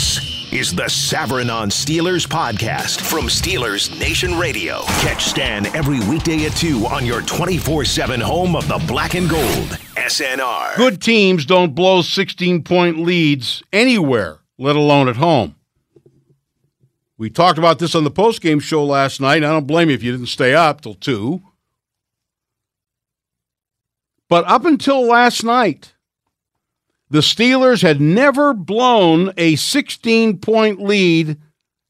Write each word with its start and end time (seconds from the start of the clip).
This 0.00 0.50
is 0.50 0.74
the 0.74 0.84
Savran 0.84 1.54
on 1.54 1.68
Steelers 1.68 2.26
podcast 2.26 3.02
from 3.02 3.26
Steelers 3.26 4.00
Nation 4.00 4.38
Radio. 4.38 4.80
Catch 5.02 5.26
Stan 5.26 5.66
every 5.76 6.00
weekday 6.08 6.46
at 6.46 6.56
2 6.56 6.86
on 6.86 7.04
your 7.04 7.20
24 7.20 7.84
7 7.84 8.18
home 8.18 8.56
of 8.56 8.66
the 8.66 8.82
black 8.88 9.14
and 9.14 9.28
gold. 9.28 9.68
SNR. 9.96 10.74
Good 10.78 11.02
teams 11.02 11.44
don't 11.44 11.74
blow 11.74 12.00
16 12.00 12.62
point 12.62 13.00
leads 13.00 13.62
anywhere, 13.74 14.38
let 14.56 14.74
alone 14.74 15.06
at 15.06 15.16
home. 15.16 15.54
We 17.18 17.28
talked 17.28 17.58
about 17.58 17.78
this 17.78 17.94
on 17.94 18.04
the 18.04 18.10
postgame 18.10 18.62
show 18.62 18.82
last 18.82 19.20
night. 19.20 19.44
I 19.44 19.50
don't 19.50 19.66
blame 19.66 19.90
you 19.90 19.96
if 19.96 20.02
you 20.02 20.12
didn't 20.12 20.28
stay 20.28 20.54
up 20.54 20.80
till 20.80 20.94
2. 20.94 21.42
But 24.30 24.46
up 24.46 24.64
until 24.64 25.06
last 25.06 25.44
night, 25.44 25.92
the 27.10 27.20
Steelers 27.20 27.82
had 27.82 28.00
never 28.00 28.54
blown 28.54 29.32
a 29.36 29.56
16 29.56 30.38
point 30.38 30.80
lead 30.80 31.38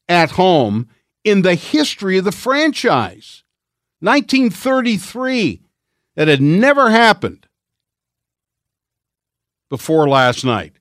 at 0.09 0.31
home 0.31 0.89
in 1.23 1.43
the 1.43 1.55
history 1.55 2.17
of 2.17 2.25
the 2.25 2.31
franchise. 2.31 3.43
1933. 3.99 5.61
That 6.15 6.27
had 6.27 6.41
never 6.41 6.89
happened 6.89 7.47
before 9.69 10.09
last 10.09 10.43
night. 10.43 10.73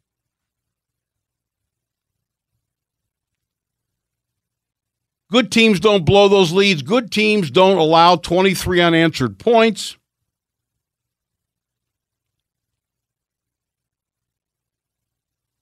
Good 5.30 5.52
teams 5.52 5.78
don't 5.78 6.04
blow 6.04 6.28
those 6.28 6.50
leads. 6.50 6.82
Good 6.82 7.12
teams 7.12 7.48
don't 7.52 7.78
allow 7.78 8.16
23 8.16 8.80
unanswered 8.80 9.38
points. 9.38 9.96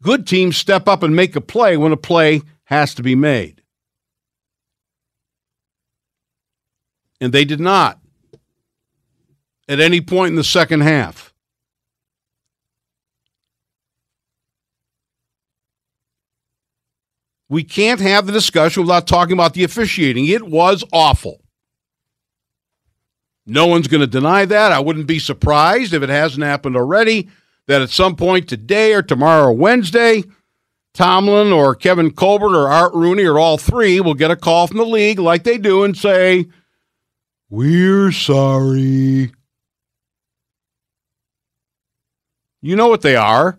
Good 0.03 0.27
teams 0.27 0.57
step 0.57 0.89
up 0.89 1.03
and 1.03 1.15
make 1.15 1.35
a 1.35 1.41
play 1.41 1.77
when 1.77 1.93
a 1.93 1.97
play 1.97 2.43
has 2.65 2.95
to 2.95 3.03
be 3.03 3.15
made. 3.15 3.63
And 7.21 7.33
they 7.33 7.45
did 7.45 7.61
not 7.61 7.99
at 9.69 9.81
any 9.81 10.01
point 10.01 10.31
in 10.31 10.37
the 10.37 10.45
second 10.45 10.83
half. 10.83 11.35
We 17.49 17.65
can't 17.65 18.01
have 18.01 18.27
the 18.27 18.33
discussion 18.33 18.83
without 18.83 19.07
talking 19.07 19.33
about 19.33 19.55
the 19.55 19.65
officiating. 19.65 20.27
It 20.27 20.47
was 20.47 20.85
awful. 20.93 21.43
No 23.47 23.67
one's 23.67 23.89
going 23.89 24.03
to 24.03 24.07
deny 24.07 24.45
that. 24.45 24.73
I 24.73 24.81
wouldn't 24.81 25.07
be 25.07 25.19
surprised 25.19 25.95
if 25.95 26.03
it 26.03 26.11
hasn't 26.11 26.45
happened 26.45 26.77
already 26.77 27.31
that 27.69 27.83
at 27.83 27.91
some 27.91 28.17
point 28.17 28.49
today 28.49 28.95
or 28.95 29.03
tomorrow 29.03 29.49
or 29.49 29.53
Wednesday, 29.53 30.25
Tomlin 30.95 31.53
or 31.53 31.75
Kevin 31.77 32.11
Colbert 32.11 32.57
or 32.57 32.69
Art 32.69 32.95
Rooney 32.95 33.25
or 33.25 33.39
all 33.39 33.59
three 33.59 34.01
will 34.01 34.15
get 34.15 34.33
a 34.33 34.37
call 34.37 34.67
from 34.67 34.79
the 34.79 34.85
league 34.85 35.19
like 35.19 35.45
they 35.45 35.59
do 35.59 35.85
and 35.85 35.97
say, 35.97 36.47
We're 37.51 38.11
sorry. 38.11 39.33
You 42.61 42.75
know 42.75 42.89
what 42.89 43.03
they 43.03 43.15
are. 43.15 43.59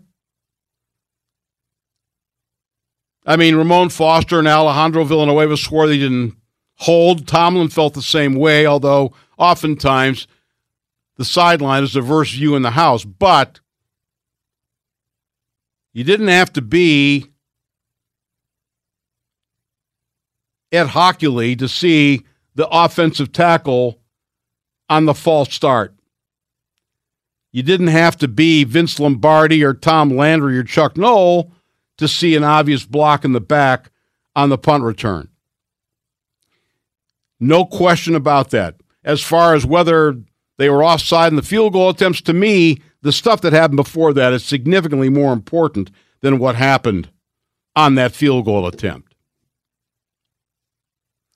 I 3.24 3.36
mean, 3.36 3.54
Ramon 3.54 3.90
Foster 3.90 4.40
and 4.40 4.48
Alejandro 4.48 5.04
Villanueva 5.04 5.56
swore 5.56 5.86
they 5.86 5.98
didn't 5.98 6.34
hold. 6.74 7.28
Tomlin 7.28 7.68
felt 7.68 7.94
the 7.94 8.02
same 8.02 8.34
way, 8.34 8.66
although 8.66 9.12
oftentimes 9.38 10.26
the 11.16 11.24
sideline 11.24 11.84
is 11.84 11.94
a 11.94 12.00
diverse 12.00 12.32
view 12.32 12.56
in 12.56 12.62
the 12.62 12.72
house. 12.72 13.04
But 13.04 13.60
you 15.92 16.04
didn't 16.04 16.28
have 16.28 16.52
to 16.54 16.62
be 16.62 17.26
Ed 20.72 20.88
Hochuli 20.88 21.58
to 21.58 21.68
see 21.68 22.24
the 22.54 22.68
offensive 22.68 23.32
tackle 23.32 24.00
on 24.88 25.06
the 25.06 25.14
false 25.14 25.52
start. 25.52 25.94
You 27.52 27.62
didn't 27.62 27.88
have 27.88 28.16
to 28.18 28.28
be 28.28 28.64
Vince 28.64 29.00
Lombardi 29.00 29.64
or 29.64 29.74
Tom 29.74 30.10
Landry 30.10 30.56
or 30.56 30.62
Chuck 30.62 30.96
Noll 30.96 31.52
to 31.98 32.06
see 32.06 32.36
an 32.36 32.44
obvious 32.44 32.84
block 32.84 33.24
in 33.24 33.32
the 33.32 33.40
back 33.40 33.90
on 34.36 34.48
the 34.48 34.58
punt 34.58 34.84
return. 34.84 35.28
No 37.40 37.64
question 37.64 38.14
about 38.14 38.50
that. 38.50 38.76
As 39.02 39.22
far 39.22 39.54
as 39.54 39.66
whether 39.66 40.16
they 40.58 40.70
were 40.70 40.84
offside 40.84 41.32
in 41.32 41.36
the 41.36 41.42
field 41.42 41.72
goal 41.72 41.90
attempts, 41.90 42.20
to 42.22 42.32
me, 42.32 42.80
the 43.02 43.12
stuff 43.12 43.40
that 43.40 43.52
happened 43.52 43.76
before 43.76 44.12
that 44.12 44.32
is 44.32 44.44
significantly 44.44 45.08
more 45.08 45.32
important 45.32 45.90
than 46.20 46.38
what 46.38 46.54
happened 46.54 47.10
on 47.74 47.94
that 47.94 48.12
field 48.12 48.44
goal 48.44 48.66
attempt. 48.66 49.14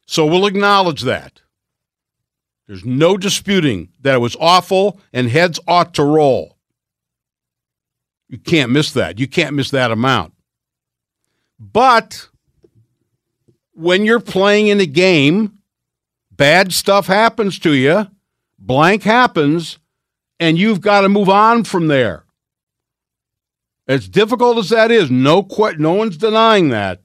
So 0.06 0.26
we'll 0.26 0.46
acknowledge 0.46 1.02
that. 1.02 1.40
There's 2.66 2.84
no 2.84 3.16
disputing 3.16 3.90
that 4.00 4.14
it 4.14 4.20
was 4.20 4.36
awful 4.40 5.00
and 5.12 5.28
heads 5.28 5.60
ought 5.66 5.94
to 5.94 6.04
roll. 6.04 6.58
You 8.28 8.38
can't 8.38 8.72
miss 8.72 8.92
that. 8.92 9.18
You 9.18 9.28
can't 9.28 9.54
miss 9.54 9.70
that 9.70 9.90
amount. 9.90 10.32
But 11.58 12.28
when 13.72 14.04
you're 14.04 14.20
playing 14.20 14.68
in 14.68 14.80
a 14.80 14.86
game, 14.86 15.58
bad 16.30 16.72
stuff 16.72 17.06
happens 17.06 17.58
to 17.60 17.74
you, 17.74 18.08
blank 18.58 19.02
happens, 19.02 19.78
and 20.40 20.58
you've 20.58 20.80
got 20.80 21.02
to 21.02 21.08
move 21.08 21.28
on 21.28 21.64
from 21.64 21.86
there. 21.88 22.24
As 23.86 24.08
difficult 24.08 24.58
as 24.58 24.70
that 24.70 24.90
is, 24.90 25.10
no 25.10 25.46
no 25.78 25.92
one's 25.92 26.16
denying 26.16 26.70
that. 26.70 27.02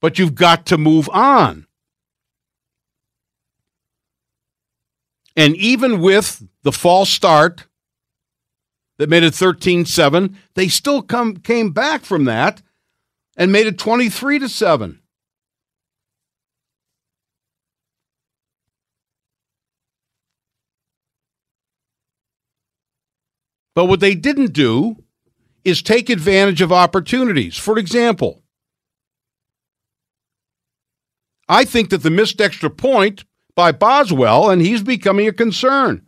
But 0.00 0.18
you've 0.18 0.34
got 0.34 0.66
to 0.66 0.78
move 0.78 1.08
on. 1.10 1.66
And 5.36 5.54
even 5.56 6.00
with 6.00 6.42
the 6.62 6.72
false 6.72 7.10
start 7.10 7.66
that 8.98 9.08
made 9.08 9.22
it 9.22 9.34
13-7, 9.34 10.34
they 10.54 10.66
still 10.66 11.00
come 11.00 11.36
came 11.36 11.70
back 11.70 12.04
from 12.04 12.24
that 12.24 12.60
and 13.36 13.52
made 13.52 13.68
it 13.68 13.78
23 13.78 14.40
to 14.40 14.48
7. 14.48 14.97
But 23.78 23.84
what 23.84 24.00
they 24.00 24.16
didn't 24.16 24.54
do 24.54 24.96
is 25.62 25.82
take 25.82 26.10
advantage 26.10 26.60
of 26.60 26.72
opportunities. 26.72 27.56
For 27.56 27.78
example, 27.78 28.42
I 31.48 31.64
think 31.64 31.90
that 31.90 31.98
the 31.98 32.10
missed 32.10 32.40
extra 32.40 32.70
point 32.70 33.24
by 33.54 33.70
Boswell, 33.70 34.50
and 34.50 34.60
he's 34.60 34.82
becoming 34.82 35.28
a 35.28 35.32
concern. 35.32 36.04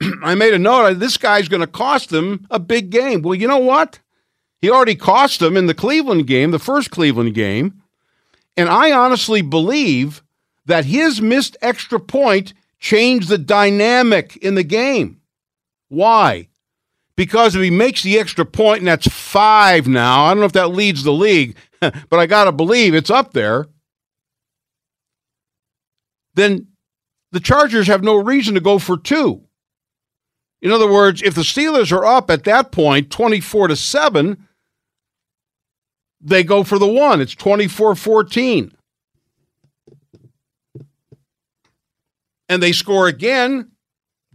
I 0.22 0.36
made 0.36 0.54
a 0.54 0.58
note, 0.60 1.00
this 1.00 1.16
guy's 1.16 1.48
going 1.48 1.62
to 1.62 1.66
cost 1.66 2.10
them 2.10 2.46
a 2.48 2.60
big 2.60 2.90
game. 2.90 3.22
Well, 3.22 3.34
you 3.34 3.48
know 3.48 3.58
what? 3.58 3.98
He 4.60 4.70
already 4.70 4.94
cost 4.94 5.40
them 5.40 5.56
in 5.56 5.66
the 5.66 5.74
Cleveland 5.74 6.28
game, 6.28 6.52
the 6.52 6.60
first 6.60 6.92
Cleveland 6.92 7.34
game. 7.34 7.82
And 8.56 8.68
I 8.68 8.92
honestly 8.92 9.42
believe 9.42 10.22
that 10.66 10.84
his 10.84 11.20
missed 11.20 11.56
extra 11.60 11.98
point 11.98 12.54
changed 12.78 13.30
the 13.30 13.36
dynamic 13.36 14.36
in 14.36 14.54
the 14.54 14.62
game. 14.62 15.20
Why? 15.88 16.47
Because 17.18 17.56
if 17.56 17.62
he 17.62 17.70
makes 17.70 18.04
the 18.04 18.16
extra 18.16 18.46
point, 18.46 18.78
and 18.78 18.86
that's 18.86 19.08
five 19.08 19.88
now, 19.88 20.26
I 20.26 20.30
don't 20.30 20.38
know 20.38 20.46
if 20.46 20.52
that 20.52 20.68
leads 20.68 21.02
the 21.02 21.12
league, 21.12 21.56
but 21.80 22.12
I 22.12 22.26
got 22.26 22.44
to 22.44 22.52
believe 22.52 22.94
it's 22.94 23.10
up 23.10 23.32
there, 23.32 23.66
then 26.34 26.68
the 27.32 27.40
Chargers 27.40 27.88
have 27.88 28.04
no 28.04 28.14
reason 28.14 28.54
to 28.54 28.60
go 28.60 28.78
for 28.78 28.96
two. 28.96 29.42
In 30.62 30.70
other 30.70 30.88
words, 30.88 31.20
if 31.20 31.34
the 31.34 31.42
Steelers 31.42 31.90
are 31.90 32.06
up 32.06 32.30
at 32.30 32.44
that 32.44 32.70
point, 32.70 33.10
24 33.10 33.66
to 33.66 33.76
7, 33.76 34.48
they 36.20 36.44
go 36.44 36.62
for 36.62 36.78
the 36.78 36.86
one. 36.86 37.20
It's 37.20 37.34
24 37.34 37.96
14. 37.96 38.72
And 42.48 42.62
they 42.62 42.70
score 42.70 43.08
again 43.08 43.72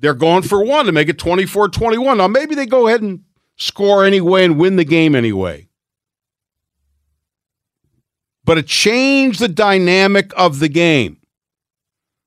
they're 0.03 0.13
going 0.13 0.43
for 0.43 0.61
one 0.61 0.85
to 0.85 0.91
make 0.91 1.07
it 1.07 1.17
24 1.17 1.69
21. 1.69 2.17
Now, 2.17 2.27
maybe 2.27 2.55
they 2.55 2.65
go 2.65 2.87
ahead 2.87 3.01
and 3.01 3.23
score 3.55 4.03
anyway 4.03 4.43
and 4.43 4.59
win 4.59 4.75
the 4.75 4.83
game 4.83 5.15
anyway. 5.15 5.69
But 8.43 8.57
it 8.57 8.67
changed 8.67 9.39
the 9.39 9.47
dynamic 9.47 10.33
of 10.35 10.59
the 10.59 10.67
game. 10.67 11.21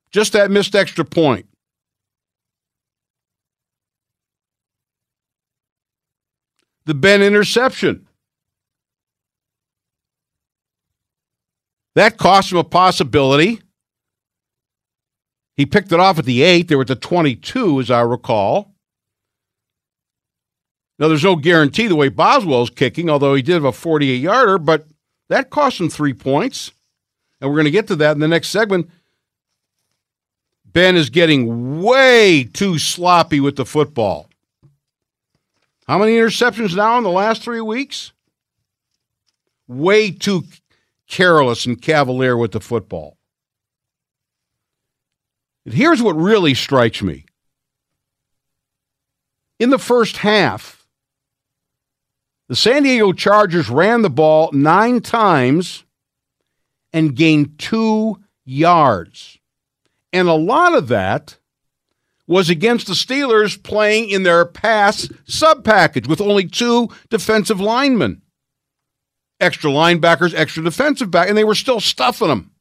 Just 0.09 0.33
that 0.33 0.49
missed 0.49 0.73
extra 0.73 1.05
point. 1.05 1.45
The 6.85 6.95
Ben 6.95 7.21
interception. 7.21 8.07
That 11.93 12.17
cost 12.17 12.51
him 12.51 12.57
a 12.57 12.63
possibility 12.63 13.61
he 15.57 15.65
picked 15.65 15.91
it 15.91 15.99
off 15.99 16.19
at 16.19 16.25
the 16.25 16.43
8. 16.43 16.67
They 16.67 16.75
were 16.75 16.83
at 16.83 16.87
the 16.87 16.95
22, 16.95 17.81
as 17.81 17.91
I 17.91 18.01
recall. 18.01 18.75
Now, 20.99 21.07
there's 21.07 21.23
no 21.23 21.35
guarantee 21.35 21.87
the 21.87 21.95
way 21.95 22.09
Boswell's 22.09 22.69
kicking, 22.69 23.09
although 23.09 23.33
he 23.33 23.41
did 23.41 23.53
have 23.55 23.65
a 23.65 23.71
48 23.71 24.15
yarder, 24.15 24.57
but 24.57 24.85
That 25.29 25.49
cost 25.49 25.81
him 25.81 25.89
three 25.89 26.13
points. 26.13 26.71
And 27.41 27.49
we're 27.49 27.57
going 27.57 27.65
to 27.65 27.71
get 27.71 27.87
to 27.87 27.97
that 27.97 28.13
in 28.13 28.19
the 28.19 28.27
next 28.27 28.47
segment. 28.47 28.89
Ben 30.65 30.95
is 30.95 31.09
getting 31.09 31.81
way 31.81 32.45
too 32.45 32.79
sloppy 32.79 33.39
with 33.39 33.57
the 33.57 33.65
football. 33.65 34.29
How 35.87 35.97
many 35.97 36.13
interceptions 36.13 36.75
now 36.75 36.97
in 36.97 37.03
the 37.03 37.09
last 37.09 37.43
three 37.43 37.61
weeks? 37.61 38.13
Way 39.67 40.11
too 40.11 40.43
careless 41.07 41.65
and 41.65 41.81
cavalier 41.81 42.37
with 42.37 42.51
the 42.51 42.61
football. 42.61 43.16
Here's 45.69 46.01
what 46.01 46.13
really 46.13 46.53
strikes 46.53 47.01
me. 47.01 47.25
In 49.59 49.69
the 49.69 49.79
first 49.79 50.17
half, 50.17 50.85
the 52.47 52.55
San 52.55 52.83
Diego 52.83 53.11
Chargers 53.11 53.69
ran 53.69 54.01
the 54.01 54.09
ball 54.09 54.49
nine 54.53 55.01
times 55.01 55.83
and 56.93 57.15
gained 57.15 57.59
two 57.59 58.19
yards. 58.45 59.39
And 60.13 60.29
a 60.29 60.33
lot 60.33 60.73
of 60.73 60.87
that 60.87 61.37
was 62.27 62.49
against 62.49 62.87
the 62.87 62.93
Steelers 62.93 63.61
playing 63.61 64.09
in 64.09 64.23
their 64.23 64.45
pass 64.45 65.09
sub 65.25 65.63
package 65.63 66.07
with 66.07 66.21
only 66.21 66.47
two 66.47 66.89
defensive 67.09 67.59
linemen. 67.59 68.21
Extra 69.39 69.69
linebackers, 69.69 70.33
extra 70.33 70.63
defensive 70.63 71.11
back, 71.11 71.27
and 71.27 71.37
they 71.37 71.43
were 71.43 71.55
still 71.55 71.79
stuffing 71.79 72.29
them. 72.29 72.51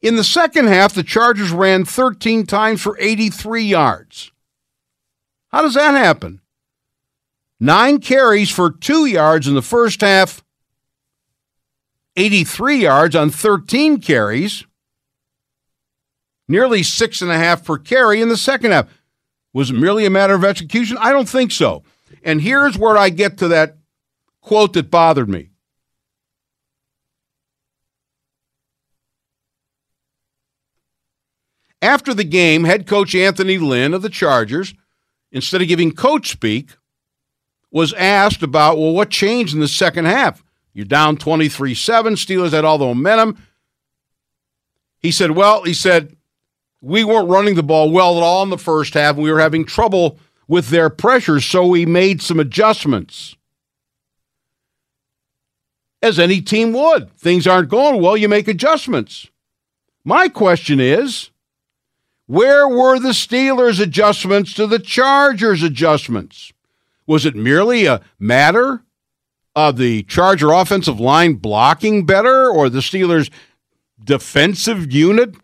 In 0.00 0.16
the 0.16 0.24
second 0.24 0.68
half, 0.68 0.94
the 0.94 1.02
Chargers 1.02 1.50
ran 1.50 1.84
13 1.84 2.46
times 2.46 2.80
for 2.80 2.96
83 3.00 3.62
yards. 3.62 4.30
How 5.48 5.62
does 5.62 5.74
that 5.74 5.92
happen? 5.92 6.40
Nine 7.58 7.98
carries 7.98 8.50
for 8.50 8.70
two 8.70 9.06
yards 9.06 9.48
in 9.48 9.54
the 9.54 9.62
first 9.62 10.00
half, 10.00 10.44
83 12.16 12.82
yards 12.82 13.16
on 13.16 13.30
13 13.30 14.00
carries, 14.00 14.64
nearly 16.46 16.82
six 16.84 17.20
and 17.20 17.30
a 17.30 17.38
half 17.38 17.64
per 17.64 17.78
carry 17.78 18.20
in 18.20 18.28
the 18.28 18.36
second 18.36 18.70
half. 18.70 18.88
Was 19.52 19.70
it 19.70 19.74
merely 19.74 20.04
a 20.04 20.10
matter 20.10 20.34
of 20.34 20.44
execution? 20.44 20.96
I 21.00 21.10
don't 21.10 21.28
think 21.28 21.50
so. 21.50 21.82
And 22.22 22.40
here's 22.40 22.78
where 22.78 22.96
I 22.96 23.10
get 23.10 23.38
to 23.38 23.48
that 23.48 23.76
quote 24.40 24.74
that 24.74 24.90
bothered 24.90 25.28
me. 25.28 25.50
After 31.80 32.12
the 32.12 32.24
game, 32.24 32.64
head 32.64 32.86
coach 32.86 33.14
Anthony 33.14 33.58
Lynn 33.58 33.94
of 33.94 34.02
the 34.02 34.08
Chargers, 34.08 34.74
instead 35.30 35.62
of 35.62 35.68
giving 35.68 35.92
coach 35.92 36.30
speak, 36.30 36.70
was 37.70 37.92
asked 37.94 38.42
about, 38.42 38.78
well, 38.78 38.92
what 38.92 39.10
changed 39.10 39.54
in 39.54 39.60
the 39.60 39.68
second 39.68 40.06
half? 40.06 40.42
You're 40.72 40.86
down 40.86 41.16
23 41.16 41.74
7. 41.74 42.14
Steelers 42.14 42.52
had 42.52 42.64
all 42.64 42.78
the 42.78 42.86
momentum. 42.86 43.42
He 44.98 45.12
said, 45.12 45.32
well, 45.32 45.62
he 45.62 45.74
said, 45.74 46.16
we 46.80 47.04
weren't 47.04 47.28
running 47.28 47.54
the 47.54 47.62
ball 47.62 47.90
well 47.90 48.16
at 48.16 48.22
all 48.22 48.42
in 48.42 48.50
the 48.50 48.58
first 48.58 48.94
half. 48.94 49.16
We 49.16 49.30
were 49.30 49.40
having 49.40 49.64
trouble 49.64 50.18
with 50.46 50.68
their 50.70 50.90
pressure, 50.90 51.40
so 51.40 51.66
we 51.66 51.84
made 51.86 52.22
some 52.22 52.40
adjustments. 52.40 53.36
As 56.00 56.18
any 56.18 56.40
team 56.40 56.72
would. 56.72 57.10
Things 57.16 57.46
aren't 57.46 57.68
going 57.68 58.00
well, 58.00 58.16
you 58.16 58.28
make 58.28 58.48
adjustments. 58.48 59.28
My 60.04 60.28
question 60.28 60.80
is 60.80 61.30
where 62.28 62.68
were 62.68 62.98
the 62.98 63.08
Steelers' 63.08 63.80
adjustments 63.80 64.52
to 64.52 64.66
the 64.66 64.78
Chargers' 64.78 65.62
adjustments? 65.62 66.52
Was 67.06 67.24
it 67.24 67.34
merely 67.34 67.86
a 67.86 68.02
matter 68.18 68.82
of 69.56 69.78
the 69.78 70.02
Charger 70.02 70.52
offensive 70.52 71.00
line 71.00 71.34
blocking 71.34 72.04
better 72.04 72.50
or 72.50 72.68
the 72.68 72.80
Steelers' 72.80 73.30
defensive 74.04 74.92
unit 74.92 75.36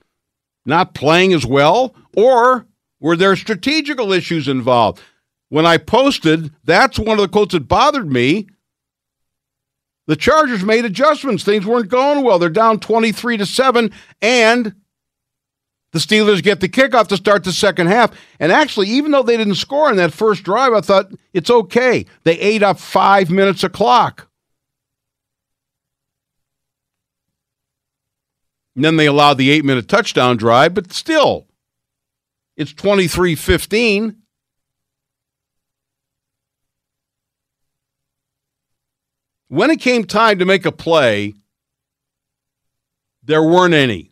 not 0.66 0.92
playing 0.92 1.32
as 1.32 1.46
well? 1.46 1.94
Or 2.14 2.66
were 3.00 3.16
there 3.16 3.34
strategical 3.34 4.12
issues 4.12 4.46
involved? 4.46 5.00
When 5.48 5.64
I 5.64 5.78
posted, 5.78 6.52
that's 6.64 6.98
one 6.98 7.18
of 7.18 7.22
the 7.22 7.28
quotes 7.28 7.54
that 7.54 7.66
bothered 7.66 8.12
me. 8.12 8.46
The 10.06 10.16
Chargers 10.16 10.62
made 10.62 10.84
adjustments. 10.84 11.44
Things 11.44 11.64
weren't 11.64 11.88
going 11.88 12.22
well. 12.22 12.38
They're 12.38 12.50
down 12.50 12.78
23 12.78 13.38
to 13.38 13.46
7 13.46 13.90
and 14.20 14.74
the 15.94 16.00
Steelers 16.00 16.42
get 16.42 16.58
the 16.58 16.68
kickoff 16.68 17.06
to 17.06 17.16
start 17.16 17.44
the 17.44 17.52
second 17.52 17.86
half. 17.86 18.10
And 18.40 18.50
actually, 18.50 18.88
even 18.88 19.12
though 19.12 19.22
they 19.22 19.36
didn't 19.36 19.54
score 19.54 19.88
in 19.88 19.96
that 19.98 20.12
first 20.12 20.42
drive, 20.42 20.72
I 20.72 20.80
thought 20.80 21.12
it's 21.32 21.50
okay. 21.50 22.04
They 22.24 22.36
ate 22.40 22.64
up 22.64 22.80
5 22.80 23.30
minutes 23.30 23.62
of 23.62 23.70
clock. 23.70 24.28
And 28.74 28.84
then 28.84 28.96
they 28.96 29.06
allowed 29.06 29.34
the 29.34 29.56
8-minute 29.60 29.86
touchdown 29.86 30.36
drive, 30.36 30.74
but 30.74 30.92
still 30.92 31.46
it's 32.56 32.72
23-15. 32.72 34.16
When 39.46 39.70
it 39.70 39.78
came 39.78 40.02
time 40.02 40.40
to 40.40 40.44
make 40.44 40.66
a 40.66 40.72
play, 40.72 41.34
there 43.22 43.44
weren't 43.44 43.74
any. 43.74 44.10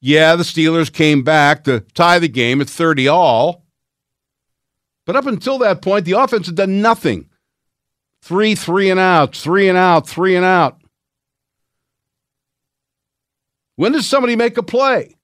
Yeah, 0.00 0.36
the 0.36 0.44
Steelers 0.44 0.92
came 0.92 1.22
back 1.22 1.64
to 1.64 1.80
tie 1.94 2.18
the 2.18 2.28
game 2.28 2.60
at 2.60 2.70
30 2.70 3.08
all. 3.08 3.64
But 5.06 5.16
up 5.16 5.26
until 5.26 5.58
that 5.58 5.82
point, 5.82 6.04
the 6.04 6.12
offense 6.12 6.46
had 6.46 6.56
done 6.56 6.80
nothing. 6.80 7.28
Three, 8.22 8.54
three 8.54 8.90
and 8.90 9.00
out, 9.00 9.34
three 9.34 9.68
and 9.68 9.78
out, 9.78 10.06
three 10.06 10.36
and 10.36 10.44
out. 10.44 10.80
When 13.76 13.92
does 13.92 14.06
somebody 14.06 14.36
make 14.36 14.58
a 14.58 14.62
play? 14.62 15.16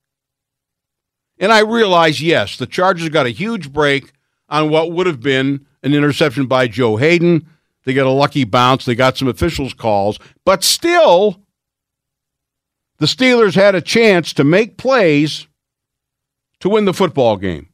And 1.38 1.52
I 1.52 1.60
realize, 1.60 2.22
yes, 2.22 2.56
the 2.56 2.66
Chargers 2.66 3.08
got 3.08 3.26
a 3.26 3.30
huge 3.30 3.72
break 3.72 4.12
on 4.48 4.70
what 4.70 4.92
would 4.92 5.06
have 5.06 5.20
been 5.20 5.66
an 5.82 5.92
interception 5.92 6.46
by 6.46 6.68
Joe 6.68 6.96
Haden. 6.96 7.46
They 7.84 7.92
got 7.92 8.06
a 8.06 8.10
lucky 8.10 8.44
bounce. 8.44 8.84
They 8.84 8.94
got 8.94 9.18
some 9.18 9.28
officials' 9.28 9.74
calls. 9.74 10.18
But 10.44 10.64
still, 10.64 11.42
the 12.98 13.06
Steelers 13.06 13.54
had 13.54 13.74
a 13.74 13.80
chance 13.80 14.32
to 14.34 14.44
make 14.44 14.76
plays 14.76 15.46
to 16.60 16.68
win 16.68 16.84
the 16.84 16.94
football 16.94 17.36
game. 17.36 17.68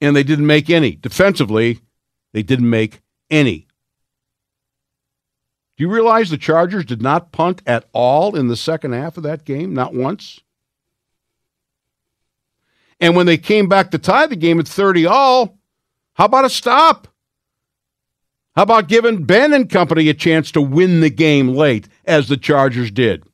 And 0.00 0.14
they 0.14 0.22
didn't 0.22 0.46
make 0.46 0.70
any. 0.70 0.92
Defensively, 0.92 1.80
they 2.32 2.42
didn't 2.42 2.70
make 2.70 3.00
any. 3.30 3.66
Do 5.76 5.84
you 5.84 5.90
realize 5.90 6.30
the 6.30 6.36
Chargers 6.36 6.84
did 6.84 7.00
not 7.00 7.32
punt 7.32 7.62
at 7.66 7.88
all 7.92 8.36
in 8.36 8.48
the 8.48 8.56
second 8.56 8.92
half 8.92 9.16
of 9.16 9.22
that 9.22 9.44
game? 9.44 9.72
Not 9.72 9.94
once. 9.94 10.40
And 13.00 13.16
when 13.16 13.26
they 13.26 13.38
came 13.38 13.68
back 13.68 13.90
to 13.90 13.98
tie 13.98 14.26
the 14.26 14.36
game 14.36 14.60
at 14.60 14.68
30 14.68 15.06
all, 15.06 15.58
how 16.14 16.26
about 16.26 16.44
a 16.44 16.50
stop? 16.50 17.08
How 18.54 18.64
about 18.64 18.88
giving 18.88 19.24
Ben 19.24 19.52
and 19.54 19.70
company 19.70 20.08
a 20.08 20.14
chance 20.14 20.52
to 20.52 20.60
win 20.60 21.00
the 21.00 21.08
game 21.08 21.48
late, 21.48 21.88
as 22.10 22.26
the 22.26 22.36
Chargers 22.36 22.90
did? 22.90 23.24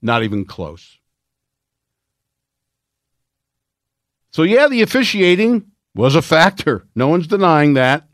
Not 0.00 0.22
even 0.22 0.46
close. 0.46 0.98
So, 4.32 4.42
yeah, 4.42 4.68
the 4.68 4.82
officiating 4.82 5.70
was 5.94 6.14
a 6.14 6.22
factor. 6.22 6.86
No 6.96 7.08
one's 7.08 7.26
denying 7.26 7.74
that. 7.74 8.08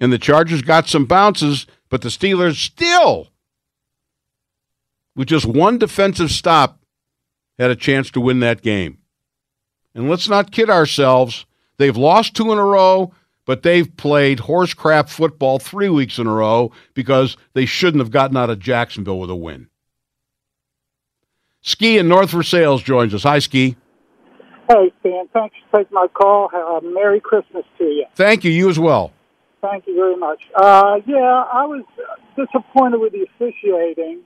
And 0.00 0.12
the 0.12 0.18
Chargers 0.18 0.62
got 0.62 0.88
some 0.88 1.04
bounces, 1.04 1.66
but 1.90 2.00
the 2.00 2.08
Steelers 2.08 2.56
still, 2.56 3.28
with 5.14 5.28
just 5.28 5.46
one 5.46 5.78
defensive 5.78 6.30
stop, 6.30 6.80
had 7.58 7.70
a 7.70 7.76
chance 7.76 8.10
to 8.10 8.20
win 8.20 8.40
that 8.40 8.62
game. 8.62 8.98
And 9.94 10.10
let's 10.10 10.28
not 10.28 10.50
kid 10.50 10.70
ourselves. 10.70 11.46
They've 11.76 11.96
lost 11.96 12.34
two 12.34 12.50
in 12.50 12.58
a 12.58 12.64
row 12.64 13.12
but 13.46 13.62
they've 13.62 13.96
played 13.96 14.40
horse 14.40 14.74
crap 14.74 15.08
football 15.08 15.58
three 15.58 15.88
weeks 15.88 16.18
in 16.18 16.26
a 16.26 16.32
row 16.32 16.72
because 16.94 17.36
they 17.52 17.66
shouldn't 17.66 18.00
have 18.00 18.10
gotten 18.10 18.36
out 18.36 18.50
of 18.50 18.58
Jacksonville 18.58 19.18
with 19.18 19.30
a 19.30 19.36
win. 19.36 19.68
Ski 21.62 21.98
in 21.98 22.08
North 22.08 22.30
Versailles 22.30 22.82
joins 22.82 23.14
us. 23.14 23.22
Hi, 23.22 23.38
Ski. 23.38 23.76
Hey, 24.68 24.92
Stan. 25.00 25.28
Thanks 25.32 25.56
for 25.70 25.78
taking 25.78 25.94
my 25.94 26.06
call. 26.12 26.50
Uh, 26.54 26.80
Merry 26.82 27.20
Christmas 27.20 27.64
to 27.78 27.84
you. 27.84 28.06
Thank 28.14 28.44
you. 28.44 28.50
You 28.50 28.68
as 28.68 28.78
well. 28.78 29.12
Thank 29.60 29.86
you 29.86 29.94
very 29.94 30.16
much. 30.16 30.42
Uh, 30.54 30.96
yeah, 31.06 31.44
I 31.52 31.64
was 31.64 31.84
disappointed 32.36 33.00
with 33.00 33.12
the 33.12 33.22
officiating, 33.22 34.20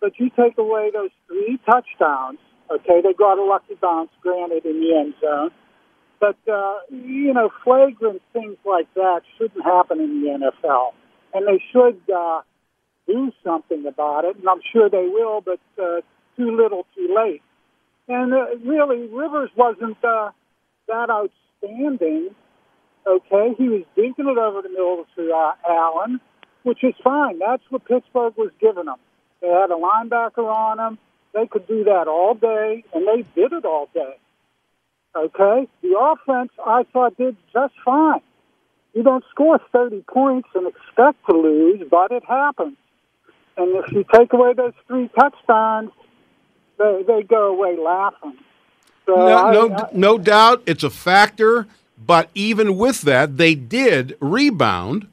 but 0.00 0.18
you 0.18 0.30
take 0.30 0.56
away 0.56 0.90
those 0.90 1.10
three 1.26 1.60
touchdowns. 1.66 2.38
Okay, 2.70 3.02
they 3.02 3.12
got 3.12 3.38
a 3.38 3.44
lucky 3.44 3.74
bounce, 3.74 4.10
granted, 4.22 4.64
in 4.64 4.80
the 4.80 4.96
end 4.96 5.14
zone. 5.20 5.50
But, 6.20 6.36
uh, 6.52 6.74
you 6.90 7.32
know, 7.32 7.50
flagrant 7.64 8.20
things 8.34 8.56
like 8.64 8.92
that 8.94 9.22
shouldn't 9.38 9.64
happen 9.64 10.00
in 10.00 10.22
the 10.22 10.52
NFL. 10.62 10.92
And 11.32 11.46
they 11.46 11.62
should 11.72 12.00
uh, 12.14 12.42
do 13.06 13.32
something 13.42 13.86
about 13.86 14.26
it. 14.26 14.36
And 14.36 14.48
I'm 14.48 14.60
sure 14.70 14.90
they 14.90 15.08
will, 15.08 15.40
but 15.40 15.60
uh, 15.82 16.02
too 16.36 16.56
little, 16.56 16.86
too 16.94 17.14
late. 17.16 17.42
And 18.08 18.34
uh, 18.34 18.56
really, 18.64 19.06
Rivers 19.06 19.50
wasn't 19.56 19.96
uh, 20.04 20.30
that 20.88 21.08
outstanding. 21.10 22.34
Okay, 23.06 23.54
he 23.56 23.68
was 23.68 23.82
dinking 23.96 24.30
it 24.30 24.38
over 24.38 24.60
the 24.62 24.68
middle 24.68 25.06
to 25.16 25.32
uh, 25.32 25.52
Allen, 25.68 26.20
which 26.64 26.84
is 26.84 26.94
fine. 27.02 27.38
That's 27.38 27.62
what 27.70 27.86
Pittsburgh 27.86 28.34
was 28.36 28.50
giving 28.60 28.84
them. 28.84 28.98
They 29.40 29.48
had 29.48 29.70
a 29.70 29.74
linebacker 29.74 30.44
on 30.44 30.76
them. 30.76 30.98
They 31.32 31.46
could 31.46 31.66
do 31.66 31.84
that 31.84 32.08
all 32.08 32.34
day, 32.34 32.84
and 32.92 33.06
they 33.06 33.22
did 33.40 33.52
it 33.52 33.64
all 33.64 33.88
day. 33.94 34.18
Okay, 35.16 35.68
the 35.82 35.98
offense 35.98 36.52
I 36.64 36.84
thought 36.92 37.16
did 37.16 37.36
just 37.52 37.74
fine. 37.84 38.20
You 38.94 39.02
don't 39.02 39.24
score 39.30 39.60
30 39.72 40.04
points 40.12 40.48
and 40.54 40.66
expect 40.66 41.24
to 41.28 41.36
lose, 41.36 41.82
but 41.90 42.10
it 42.12 42.24
happens. 42.24 42.76
And 43.56 43.76
if 43.84 43.92
you 43.92 44.04
take 44.12 44.32
away 44.32 44.52
those 44.54 44.72
three 44.86 45.08
touchdowns, 45.18 45.90
they 46.78 47.02
they 47.06 47.22
go 47.22 47.48
away 47.48 47.76
laughing. 47.76 48.38
So 49.06 49.14
No, 49.16 49.36
I- 49.36 49.52
no, 49.52 49.74
I- 49.74 49.88
no 49.92 50.18
doubt 50.18 50.62
it's 50.66 50.84
a 50.84 50.90
factor, 50.90 51.66
but 51.98 52.30
even 52.34 52.76
with 52.76 53.02
that, 53.02 53.36
they 53.36 53.54
did 53.54 54.16
rebound 54.20 55.08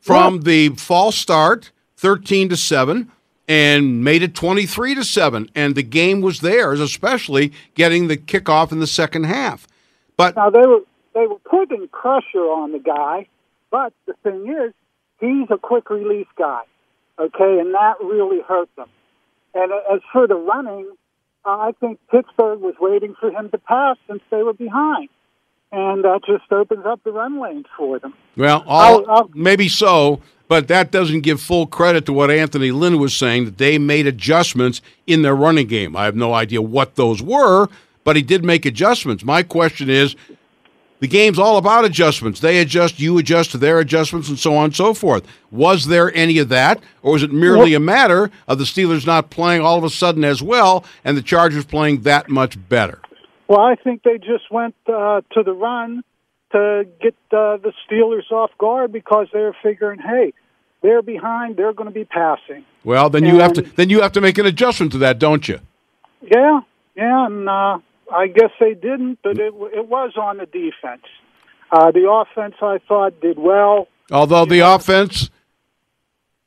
from 0.00 0.40
the 0.42 0.70
false 0.70 1.16
start, 1.16 1.70
thirteen 1.96 2.48
to 2.48 2.56
seven, 2.56 3.12
and 3.48 4.02
made 4.02 4.22
it 4.22 4.34
twenty-three 4.34 4.94
to 4.94 5.04
seven, 5.04 5.48
and 5.54 5.74
the 5.74 5.82
game 5.82 6.20
was 6.20 6.40
theirs, 6.40 6.80
especially 6.80 7.52
getting 7.74 8.08
the 8.08 8.16
kickoff 8.16 8.72
in 8.72 8.80
the 8.80 8.86
second 8.86 9.24
half. 9.24 9.66
But 10.16 10.36
Now 10.36 10.50
they 10.50 10.66
were 10.66 10.80
they 11.14 11.26
were 11.26 11.38
putting 11.38 11.88
pressure 11.88 12.38
on 12.50 12.72
the 12.72 12.78
guy, 12.78 13.26
but 13.70 13.92
the 14.06 14.14
thing 14.22 14.48
is, 14.48 14.72
he's 15.20 15.48
a 15.50 15.58
quick 15.58 15.88
release 15.90 16.26
guy. 16.36 16.62
Okay, 17.18 17.58
and 17.60 17.72
that 17.72 17.94
really 18.02 18.40
hurt 18.42 18.68
them. 18.76 18.88
And 19.54 19.72
as 19.90 20.00
for 20.12 20.26
the 20.28 20.34
running, 20.34 20.86
uh, 21.46 21.48
I 21.48 21.72
think 21.80 21.98
Pittsburgh 22.10 22.60
was 22.60 22.74
waiting 22.78 23.14
for 23.18 23.30
him 23.30 23.48
to 23.50 23.58
pass 23.58 23.96
since 24.06 24.20
they 24.30 24.42
were 24.42 24.52
behind, 24.52 25.08
and 25.72 26.04
that 26.04 26.20
just 26.26 26.52
opens 26.52 26.84
up 26.84 27.00
the 27.04 27.12
run 27.12 27.40
lanes 27.40 27.64
for 27.74 27.98
them. 27.98 28.12
Well, 28.36 28.62
all, 28.66 28.82
I'll- 29.06 29.10
I'll- 29.10 29.30
maybe 29.32 29.68
so, 29.68 30.20
but 30.48 30.68
that 30.68 30.90
doesn't 30.90 31.22
give 31.22 31.40
full 31.40 31.66
credit 31.66 32.06
to 32.06 32.12
what 32.12 32.30
Anthony 32.30 32.70
Lynn 32.70 32.98
was 32.98 33.16
saying 33.16 33.44
that 33.46 33.58
they 33.58 33.78
made 33.78 34.06
adjustments 34.06 34.80
in 35.06 35.22
their 35.22 35.34
running 35.34 35.66
game. 35.66 35.96
I 35.96 36.04
have 36.04 36.16
no 36.16 36.34
idea 36.34 36.62
what 36.62 36.94
those 36.94 37.22
were, 37.22 37.68
but 38.04 38.16
he 38.16 38.22
did 38.22 38.44
make 38.44 38.64
adjustments. 38.64 39.24
My 39.24 39.42
question 39.42 39.90
is 39.90 40.14
the 41.00 41.08
game's 41.08 41.38
all 41.38 41.58
about 41.58 41.84
adjustments. 41.84 42.40
They 42.40 42.58
adjust, 42.58 42.98
you 42.98 43.18
adjust 43.18 43.50
to 43.50 43.58
their 43.58 43.80
adjustments, 43.80 44.28
and 44.28 44.38
so 44.38 44.56
on 44.56 44.66
and 44.66 44.76
so 44.76 44.94
forth. 44.94 45.26
Was 45.50 45.86
there 45.86 46.14
any 46.14 46.38
of 46.38 46.48
that, 46.48 46.80
or 47.02 47.12
was 47.12 47.22
it 47.22 47.32
merely 47.32 47.74
a 47.74 47.80
matter 47.80 48.30
of 48.48 48.58
the 48.58 48.64
Steelers 48.64 49.06
not 49.06 49.30
playing 49.30 49.60
all 49.60 49.76
of 49.76 49.84
a 49.84 49.90
sudden 49.90 50.24
as 50.24 50.42
well 50.42 50.84
and 51.04 51.16
the 51.16 51.22
Chargers 51.22 51.64
playing 51.64 52.02
that 52.02 52.30
much 52.30 52.56
better? 52.68 53.00
Well, 53.48 53.60
I 53.60 53.76
think 53.76 54.02
they 54.02 54.18
just 54.18 54.50
went 54.50 54.74
uh, 54.88 55.20
to 55.32 55.42
the 55.42 55.52
run 55.52 56.02
to 56.52 56.86
get 57.00 57.14
uh, 57.32 57.56
the 57.56 57.72
Steelers 57.88 58.30
off 58.30 58.50
guard 58.58 58.92
because 58.92 59.26
they're 59.32 59.56
figuring, 59.62 59.98
hey, 59.98 60.32
they're 60.82 61.02
behind, 61.02 61.56
they're 61.56 61.72
going 61.72 61.88
to 61.88 61.94
be 61.94 62.04
passing. 62.04 62.64
Well, 62.84 63.10
then 63.10 63.24
you 63.24 63.40
have 63.40 63.52
to 63.54 63.62
then 63.62 63.90
you 63.90 64.02
have 64.02 64.12
to 64.12 64.20
make 64.20 64.38
an 64.38 64.46
adjustment 64.46 64.92
to 64.92 64.98
that, 64.98 65.18
don't 65.18 65.48
you? 65.48 65.58
Yeah, 66.22 66.60
yeah, 66.94 67.26
and 67.26 67.48
uh, 67.48 67.78
I 68.12 68.28
guess 68.28 68.50
they 68.60 68.74
didn't, 68.74 69.18
but 69.22 69.38
it 69.38 69.52
it 69.72 69.88
was 69.88 70.12
on 70.16 70.38
the 70.38 70.46
defense. 70.46 71.02
Uh, 71.70 71.90
the 71.90 72.08
offense, 72.08 72.54
I 72.62 72.78
thought, 72.86 73.20
did 73.20 73.38
well. 73.38 73.88
Although 74.12 74.44
the 74.44 74.60
offense 74.60 75.30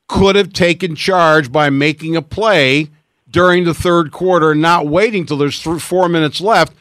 could 0.07 0.35
have 0.35 0.53
taken 0.53 0.95
charge 0.95 1.51
by 1.51 1.69
making 1.69 2.15
a 2.15 2.21
play 2.21 2.89
during 3.29 3.65
the 3.65 3.73
third 3.73 4.11
quarter, 4.11 4.55
not 4.55 4.87
waiting 4.87 5.25
till 5.25 5.37
there's 5.37 5.61
th- 5.61 5.81
four 5.81 6.07
minutes 6.09 6.39
left 6.39 6.73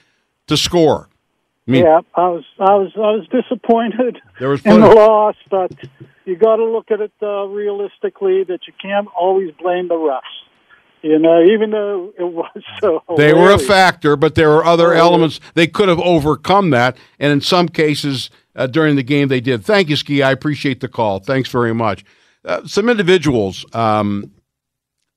to 0.47 0.57
score. 0.57 1.08
I 1.69 1.71
mean, 1.71 1.85
yeah, 1.85 2.01
I 2.15 2.29
was 2.29 2.45
I 2.59 2.75
was 2.77 2.93
I 2.97 3.11
was 3.13 3.29
disappointed 3.31 4.21
There 4.41 4.49
was 4.49 4.65
in 4.65 4.81
the 4.81 4.87
loss, 4.89 5.37
but 5.51 5.71
you 6.25 6.35
got 6.37 6.57
to 6.57 6.65
look 6.65 6.91
at 6.91 7.01
it 7.01 7.13
uh, 7.23 7.45
realistically. 7.47 8.45
That 8.45 8.61
you 8.67 8.73
can't 8.81 9.07
always 9.19 9.53
blame 9.61 9.89
the 9.89 9.95
refs. 9.95 10.23
You 11.03 11.19
know, 11.19 11.43
even 11.45 11.71
though 11.71 12.13
it 12.19 12.25
was 12.25 12.51
so. 12.81 13.05
they 13.17 13.33
were 13.35 13.53
a 13.53 13.59
factor, 13.59 14.17
but 14.17 14.35
there 14.35 14.49
were 14.49 14.65
other 14.65 14.95
Oh. 14.95 14.99
elements. 14.99 15.41
They 15.55 15.67
could 15.67 15.89
have 15.89 16.01
overcome 16.01 16.71
that, 16.71 16.97
and 17.21 17.33
in 17.33 17.41
some 17.41 17.69
cases 17.69 18.31
uh, 18.57 18.67
during 18.67 18.97
the 18.97 19.03
game 19.05 19.29
they 19.29 19.41
did. 19.41 19.65
Thank 19.65 19.91
you, 19.91 19.97
Ski. 19.97 20.23
I 20.23 20.33
appreciate 20.33 20.81
the 20.81 20.89
call. 20.89 21.21
Thanks 21.21 21.51
very 21.51 21.75
much. 21.75 22.05
Uh, 22.45 22.67
some 22.67 22.89
individuals 22.89 23.65
um, 23.75 24.33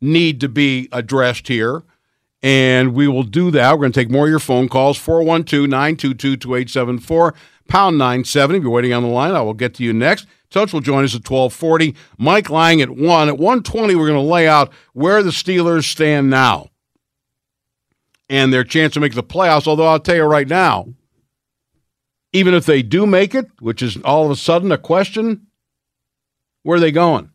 need 0.01 0.41
to 0.41 0.49
be 0.49 0.89
addressed 0.91 1.47
here, 1.47 1.81
and 2.43 2.93
we 2.93 3.07
will 3.07 3.23
do 3.23 3.51
that. 3.51 3.71
We're 3.73 3.81
going 3.81 3.91
to 3.91 3.99
take 3.99 4.11
more 4.11 4.25
of 4.25 4.29
your 4.29 4.39
phone 4.39 4.67
calls 4.67 4.97
412 4.97 5.69
922 5.69 6.37
2874, 6.37 7.33
pound 7.67 7.97
970. 7.97 8.57
If 8.57 8.63
you're 8.63 8.71
waiting 8.71 8.93
on 8.93 9.03
the 9.03 9.09
line, 9.09 9.33
I 9.33 9.41
will 9.41 9.53
get 9.53 9.75
to 9.75 9.83
you 9.83 9.93
next. 9.93 10.27
Tunch 10.49 10.73
will 10.73 10.81
join 10.81 11.03
us 11.03 11.15
at 11.15 11.29
1240. 11.29 11.95
Mike 12.17 12.49
Lange 12.49 12.81
at 12.81 12.89
1. 12.89 13.29
At 13.29 13.37
120, 13.37 13.95
we're 13.95 14.07
going 14.07 14.21
to 14.21 14.31
lay 14.31 14.47
out 14.47 14.71
where 14.93 15.23
the 15.23 15.29
Steelers 15.29 15.85
stand 15.85 16.29
now 16.29 16.69
and 18.29 18.51
their 18.51 18.63
chance 18.63 18.93
to 18.93 18.99
make 18.99 19.13
the 19.13 19.23
playoffs. 19.23 19.67
Although 19.67 19.87
I'll 19.87 19.99
tell 19.99 20.15
you 20.15 20.23
right 20.23 20.47
now, 20.47 20.87
even 22.33 22.53
if 22.53 22.65
they 22.65 22.81
do 22.81 23.05
make 23.05 23.33
it, 23.35 23.47
which 23.59 23.81
is 23.81 23.97
all 24.03 24.25
of 24.25 24.31
a 24.31 24.35
sudden 24.35 24.71
a 24.71 24.77
question, 24.77 25.47
where 26.63 26.77
are 26.77 26.81
they 26.81 26.91
going? 26.91 27.29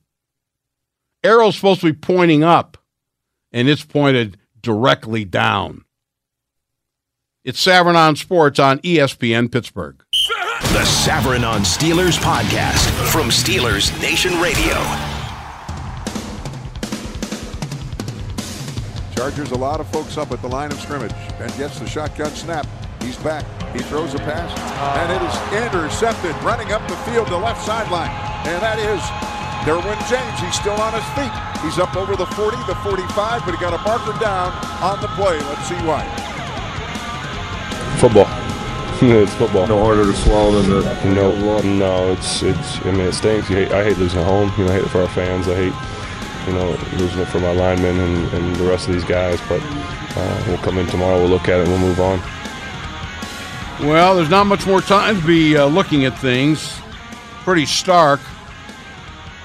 Arrow's 1.25 1.57
supposed 1.57 1.81
to 1.81 1.93
be 1.93 1.99
pointing 1.99 2.45
up, 2.45 2.79
and 3.53 3.69
it's 3.69 3.85
pointed 3.85 4.39
directly 4.67 5.25
down. 5.25 5.85
It's 7.45 7.65
Savran 7.65 7.95
on 7.95 8.17
Sports 8.17 8.59
on 8.59 8.81
ESPN 8.81 9.51
Pittsburgh. 9.53 10.03
The 10.11 10.83
Savran 10.83 11.49
on 11.49 11.61
Steelers 11.61 12.19
podcast 12.19 12.83
from 13.13 13.29
Steelers 13.29 13.97
Nation 14.03 14.41
Radio. 14.41 14.75
Chargers 19.15 19.53
a 19.53 19.57
lot 19.57 19.79
of 19.79 19.87
folks 19.93 20.19
up 20.19 20.33
at 20.33 20.43
the 20.43 20.49
line 20.49 20.73
of 20.73 20.81
scrimmage 20.81 21.13
and 21.39 21.57
gets 21.57 21.79
the 21.79 21.87
shotgun 21.87 22.33
snap. 22.33 22.67
He's 23.01 23.17
back. 23.19 23.45
He 23.73 23.79
throws 23.85 24.15
a 24.15 24.19
pass, 24.19 24.51
and 24.99 25.13
it 25.13 25.23
is 25.23 25.65
intercepted, 25.65 26.35
running 26.43 26.73
up 26.73 26.83
the 26.89 26.97
field 27.09 27.29
to 27.29 27.37
left 27.37 27.65
sideline. 27.65 28.11
And 28.11 28.61
that 28.61 28.81
is 28.81 29.36
Derwin 29.67 29.99
James. 30.09 30.39
He's 30.39 30.55
still 30.55 30.79
on 30.81 30.95
his 30.95 31.03
feet. 31.19 31.35
He's 31.61 31.81
up 31.81 31.97
over 31.97 32.15
the 32.15 32.25
40, 32.25 32.57
the 32.69 32.77
45, 32.77 33.45
but 33.45 33.51
he 33.51 33.61
got 33.61 33.75
a 33.75 33.83
marker 33.83 34.17
down 34.21 34.53
on 34.81 35.01
the 35.03 35.09
play. 35.09 35.41
Let's 35.41 35.67
see 35.67 35.75
why. 35.83 36.07
Football. 37.99 38.29
it's 39.03 39.35
football. 39.35 39.67
No 39.67 39.83
harder 39.83 40.05
to 40.05 40.13
swallow 40.15 40.63
than 40.63 40.71
the 40.71 41.15
No, 41.15 41.61
no, 41.63 42.13
it's 42.13 42.45
it's. 42.45 42.81
I 42.87 42.93
mean, 42.93 43.01
it 43.01 43.13
stinks. 43.13 43.51
You 43.51 43.57
hate, 43.57 43.73
I 43.73 43.83
hate 43.83 43.99
losing 43.99 44.21
at 44.21 44.27
home. 44.27 44.53
You 44.57 44.67
know, 44.67 44.71
I 44.71 44.75
hate 44.75 44.85
it 44.85 44.89
for 44.89 45.03
our 45.03 45.09
fans. 45.09 45.49
I 45.49 45.57
hate, 45.57 46.47
you 46.47 46.53
know, 46.53 46.71
losing 46.97 47.19
it 47.19 47.27
for 47.27 47.41
my 47.41 47.51
linemen 47.51 47.99
and, 47.99 48.33
and 48.35 48.55
the 48.57 48.69
rest 48.69 48.87
of 48.87 48.95
these 48.95 49.03
guys. 49.03 49.41
But 49.49 49.61
uh, 50.17 50.45
we'll 50.47 50.59
come 50.59 50.79
in 50.79 50.87
tomorrow. 50.87 51.19
We'll 51.19 51.29
look 51.29 51.49
at 51.49 51.59
it. 51.59 51.67
and 51.67 51.71
We'll 51.71 51.81
move 51.81 51.99
on. 51.99 52.21
Well, 53.81 54.15
there's 54.15 54.31
not 54.31 54.47
much 54.47 54.65
more 54.65 54.81
time 54.81 55.21
to 55.21 55.27
be 55.27 55.57
uh, 55.57 55.67
looking 55.67 56.05
at 56.05 56.17
things. 56.17 56.79
Pretty 57.43 57.67
stark. 57.67 58.21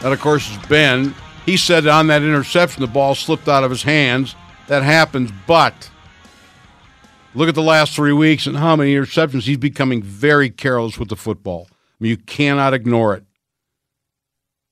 That, 0.01 0.11
of 0.11 0.19
course, 0.19 0.49
is 0.49 0.57
Ben. 0.67 1.13
He 1.45 1.57
said 1.57 1.87
on 1.87 2.07
that 2.07 2.23
interception 2.23 2.81
the 2.81 2.87
ball 2.87 3.15
slipped 3.15 3.47
out 3.47 3.63
of 3.63 3.69
his 3.69 3.83
hands. 3.83 4.35
That 4.67 4.83
happens, 4.83 5.31
but 5.47 5.89
look 7.35 7.49
at 7.49 7.55
the 7.55 7.61
last 7.61 7.95
three 7.95 8.13
weeks 8.13 8.47
and 8.47 8.57
how 8.57 8.75
many 8.75 8.95
interceptions. 8.95 9.43
He's 9.43 9.57
becoming 9.57 10.01
very 10.01 10.49
careless 10.49 10.97
with 10.97 11.09
the 11.09 11.15
football. 11.15 11.67
I 11.69 11.75
mean, 11.99 12.09
you 12.11 12.17
cannot 12.17 12.73
ignore 12.73 13.15
it. 13.15 13.23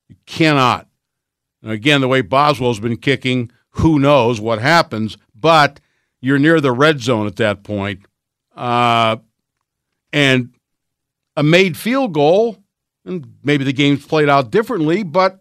You 0.08 0.16
cannot. 0.26 0.88
And 1.62 1.72
again, 1.72 2.02
the 2.02 2.08
way 2.08 2.22
Boswell's 2.22 2.80
been 2.80 2.98
kicking, 2.98 3.52
who 3.72 4.00
knows 4.00 4.40
what 4.40 4.60
happens, 4.60 5.18
but 5.36 5.80
you're 6.22 6.40
near 6.40 6.60
the 6.60 6.72
red 6.72 7.02
zone 7.02 7.28
at 7.28 7.36
that 7.38 7.64
point. 7.64 8.06
Uh, 8.56 9.18
and 10.12 10.54
a 11.36 11.44
made 11.44 11.78
field 11.78 12.14
goal, 12.14 12.58
and 13.10 13.34
maybe 13.44 13.64
the 13.64 13.74
game's 13.74 14.06
played 14.06 14.30
out 14.30 14.52
differently, 14.52 15.04
but 15.04 15.40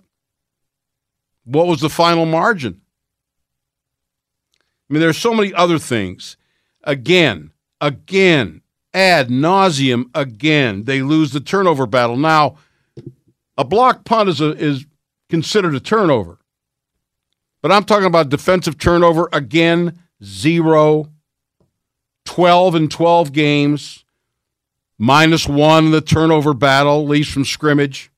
what 1.44 1.66
was 1.66 1.80
the 1.80 1.88
final 1.88 2.26
margin? 2.26 2.80
I 4.88 4.92
mean, 4.92 5.00
there's 5.00 5.18
so 5.18 5.34
many 5.34 5.52
other 5.54 5.78
things. 5.78 6.37
Again, 6.84 7.52
again, 7.80 8.62
ad 8.94 9.28
nauseum 9.28 10.10
again. 10.14 10.84
They 10.84 11.02
lose 11.02 11.32
the 11.32 11.40
turnover 11.40 11.87
battle. 11.87 12.16
Now, 12.16 12.56
a 13.56 13.64
block 13.64 14.04
punt 14.04 14.28
is 14.28 14.40
a, 14.40 14.52
is 14.52 14.87
considered 15.28 15.75
a 15.75 15.80
turnover. 15.80 16.38
But 17.60 17.72
I'm 17.72 17.84
talking 17.84 18.06
about 18.06 18.28
defensive 18.28 18.78
turnover 18.78 19.28
again, 19.32 19.98
zero. 20.22 21.10
12 22.25 22.75
and 22.75 22.90
12 22.90 23.32
games 23.32 24.04
minus 24.99 25.47
one 25.49 25.87
in 25.87 25.90
the 25.93 26.00
turnover 26.00 26.52
battle, 26.52 27.02
at 27.02 27.09
least 27.09 27.31
from 27.31 27.45
scrimmage. 27.45 28.11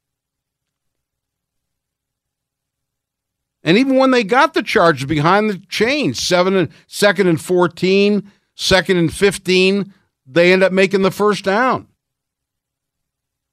And 3.63 3.77
even 3.77 3.97
when 3.97 4.11
they 4.11 4.25
got 4.25 4.55
the 4.55 4.63
Chargers 4.63 5.05
behind 5.05 5.51
the 5.51 5.59
chains, 5.69 6.19
seven 6.19 6.57
and 6.57 6.71
second 6.87 7.27
and 7.29 7.41
14, 7.41 8.31
second 8.55 8.97
and 8.97 9.13
15, 9.13 9.93
they 10.27 10.53
end 10.53 10.63
up 10.63 10.73
making 10.73 11.03
the 11.03 11.11
first 11.11 11.45
down. 11.45 11.87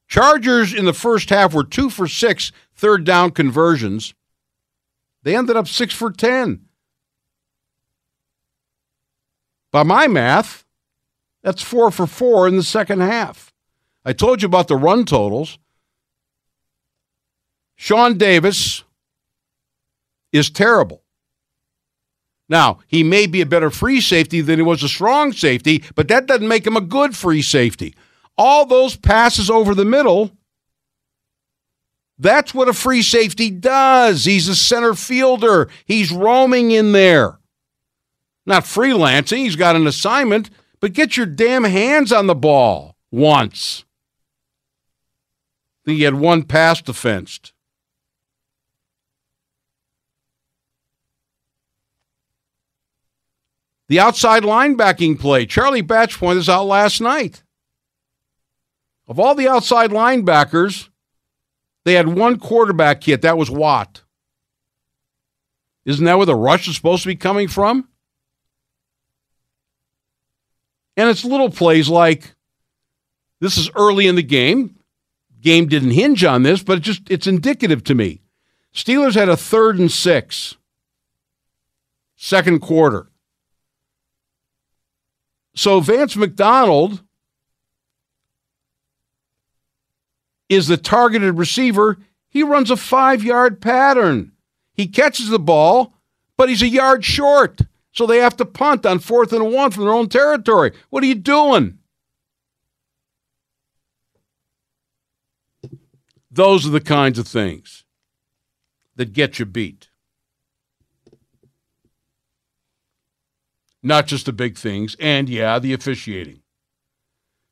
Chargers 0.07 0.73
in 0.73 0.85
the 0.85 0.93
first 0.93 1.29
half 1.29 1.53
were 1.53 1.65
two 1.65 1.89
for 1.89 2.07
six 2.07 2.53
third 2.73 3.03
down 3.03 3.31
conversions. 3.31 4.13
They 5.23 5.35
ended 5.35 5.57
up 5.57 5.67
six 5.67 5.93
for 5.93 6.09
10. 6.09 6.61
By 9.71 9.83
my 9.83 10.07
math, 10.07 10.63
that's 11.47 11.63
four 11.63 11.91
for 11.91 12.05
four 12.05 12.45
in 12.49 12.57
the 12.57 12.61
second 12.61 12.99
half. 12.99 13.53
I 14.03 14.11
told 14.11 14.41
you 14.41 14.47
about 14.47 14.67
the 14.67 14.75
run 14.75 15.05
totals. 15.05 15.57
Sean 17.77 18.17
Davis 18.17 18.83
is 20.33 20.49
terrible. 20.49 21.03
Now, 22.49 22.79
he 22.85 23.01
may 23.01 23.27
be 23.27 23.39
a 23.39 23.45
better 23.45 23.69
free 23.69 24.01
safety 24.01 24.41
than 24.41 24.59
he 24.59 24.63
was 24.63 24.83
a 24.83 24.89
strong 24.89 25.31
safety, 25.31 25.85
but 25.95 26.09
that 26.09 26.25
doesn't 26.25 26.49
make 26.49 26.67
him 26.67 26.75
a 26.75 26.81
good 26.81 27.15
free 27.15 27.41
safety. 27.41 27.95
All 28.37 28.65
those 28.65 28.97
passes 28.97 29.49
over 29.49 29.73
the 29.73 29.85
middle, 29.85 30.31
that's 32.19 32.53
what 32.53 32.67
a 32.67 32.73
free 32.73 33.01
safety 33.01 33.51
does. 33.51 34.25
He's 34.25 34.49
a 34.49 34.55
center 34.55 34.93
fielder, 34.93 35.69
he's 35.85 36.11
roaming 36.11 36.71
in 36.71 36.91
there. 36.91 37.39
Not 38.45 38.65
freelancing, 38.65 39.37
he's 39.37 39.55
got 39.55 39.77
an 39.77 39.87
assignment, 39.87 40.49
but 40.79 40.93
get 40.93 41.17
your 41.17 41.25
damn 41.25 41.63
hands 41.63 42.11
on 42.11 42.27
the 42.27 42.35
ball 42.35 42.95
once. 43.11 43.85
He 45.85 46.01
had 46.03 46.15
one 46.15 46.43
pass 46.43 46.81
defensed. 46.81 47.53
The 53.87 53.99
outside 54.01 54.43
linebacking 54.43 55.17
play. 55.19 55.45
Charlie 55.45 55.81
Batch 55.81 56.17
pointed 56.17 56.41
this 56.41 56.49
out 56.49 56.65
last 56.65 56.99
night. 56.99 57.43
Of 59.07 59.17
all 59.17 59.33
the 59.33 59.47
outside 59.47 59.91
linebackers, 59.91 60.89
they 61.85 61.93
had 61.93 62.09
one 62.09 62.37
quarterback 62.37 63.01
hit. 63.01 63.21
That 63.21 63.37
was 63.37 63.49
Watt. 63.49 64.01
Isn't 65.85 66.03
that 66.03 66.17
where 66.17 66.25
the 66.25 66.35
rush 66.35 66.67
is 66.67 66.75
supposed 66.75 67.03
to 67.03 67.07
be 67.07 67.15
coming 67.15 67.47
from? 67.47 67.87
And 70.97 71.09
it's 71.09 71.23
little 71.23 71.51
plays 71.51 71.87
like 71.87 72.35
this 73.39 73.57
is 73.57 73.69
early 73.75 74.07
in 74.07 74.15
the 74.15 74.23
game. 74.23 74.75
Game 75.39 75.67
didn't 75.67 75.91
hinge 75.91 76.23
on 76.23 76.41
this, 76.41 76.63
but 76.63 76.79
it 76.79 76.81
just 76.81 77.09
it's 77.09 77.27
indicative 77.27 77.83
to 77.85 77.95
me. 77.95 78.21
Steelers 78.73 79.13
had 79.13 79.29
a 79.29 79.37
third 79.37 79.79
and 79.79 79.91
six, 79.91 80.57
second 82.15 82.59
quarter. 82.59 83.07
So 85.55 85.79
Vance 85.79 86.15
McDonald 86.15 87.03
is 90.49 90.67
the 90.67 90.77
targeted 90.77 91.37
receiver. 91.37 91.97
He 92.29 92.43
runs 92.43 92.71
a 92.71 92.77
five 92.77 93.23
yard 93.23 93.61
pattern. 93.61 94.31
He 94.73 94.87
catches 94.87 95.29
the 95.29 95.39
ball, 95.39 95.93
but 96.37 96.49
he's 96.49 96.61
a 96.61 96.67
yard 96.67 97.05
short. 97.05 97.61
So 97.97 98.05
they 98.05 98.19
have 98.19 98.37
to 98.37 98.45
punt 98.45 98.85
on 98.85 98.99
fourth 98.99 99.33
and 99.33 99.51
one 99.51 99.71
from 99.71 99.83
their 99.83 99.93
own 99.93 100.07
territory. 100.07 100.71
What 100.89 101.03
are 101.03 101.07
you 101.07 101.15
doing? 101.15 101.79
Those 106.29 106.67
are 106.67 106.71
the 106.71 106.81
kinds 106.81 107.17
of 107.17 107.27
things 107.27 107.83
that 108.95 109.13
get 109.13 109.39
you 109.39 109.45
beat. 109.45 109.89
not 113.83 114.05
just 114.05 114.25
the 114.25 114.33
big 114.33 114.57
things, 114.57 114.95
and 114.99 115.29
yeah, 115.29 115.57
the 115.59 115.73
officiating. 115.73 116.41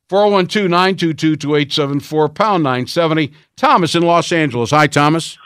412 0.08 0.70
922 0.70 1.36
2874, 1.36 2.28
pound 2.28 2.62
970. 2.62 3.32
Thomas 3.56 3.94
in 3.94 4.02
Los 4.02 4.30
Angeles. 4.30 4.70
Hi, 4.70 4.86
Thomas. 4.86 5.36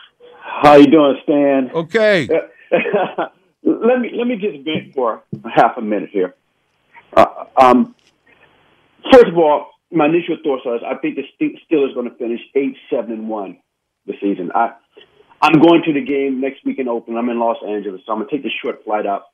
How 0.63 0.75
you 0.75 0.87
doing, 0.87 1.19
Stan? 1.23 1.71
Okay. 1.75 2.29
let 3.71 4.01
me 4.01 4.11
let 4.17 4.27
me 4.27 4.37
just 4.37 4.65
vent 4.65 4.95
for 4.95 5.23
half 5.55 5.77
a 5.77 5.83
minute 5.83 6.11
here. 6.11 6.35
Uh, 7.17 7.27
um, 7.57 7.95
first 9.13 9.27
of 9.27 9.37
all, 9.37 9.71
my 9.91 10.07
initial 10.07 10.37
thoughts 10.43 10.63
are 10.67 10.85
I 10.85 10.99
think 10.99 11.17
the 11.17 11.25
Steelers 11.41 11.95
going 11.95 12.09
to 12.09 12.17
finish 12.17 12.41
eight, 12.55 12.77
seven, 12.89 13.13
and 13.13 13.29
one 13.29 13.59
this 14.07 14.17
season. 14.21 14.51
I 14.55 14.73
I'm 15.43 15.61
going 15.61 15.83
to 15.85 15.93
the 15.93 16.05
game 16.05 16.41
next 16.41 16.65
week 16.65 16.79
in 16.79 16.89
Oakland. 16.89 17.19
I'm 17.19 17.29
in 17.29 17.39
Los 17.39 17.57
Angeles, 17.67 18.03
so 18.07 18.13
I'm 18.13 18.19
gonna 18.19 18.31
take 18.31 18.43
the 18.43 18.51
short 18.63 18.85
flight 18.85 19.07
out 19.07 19.25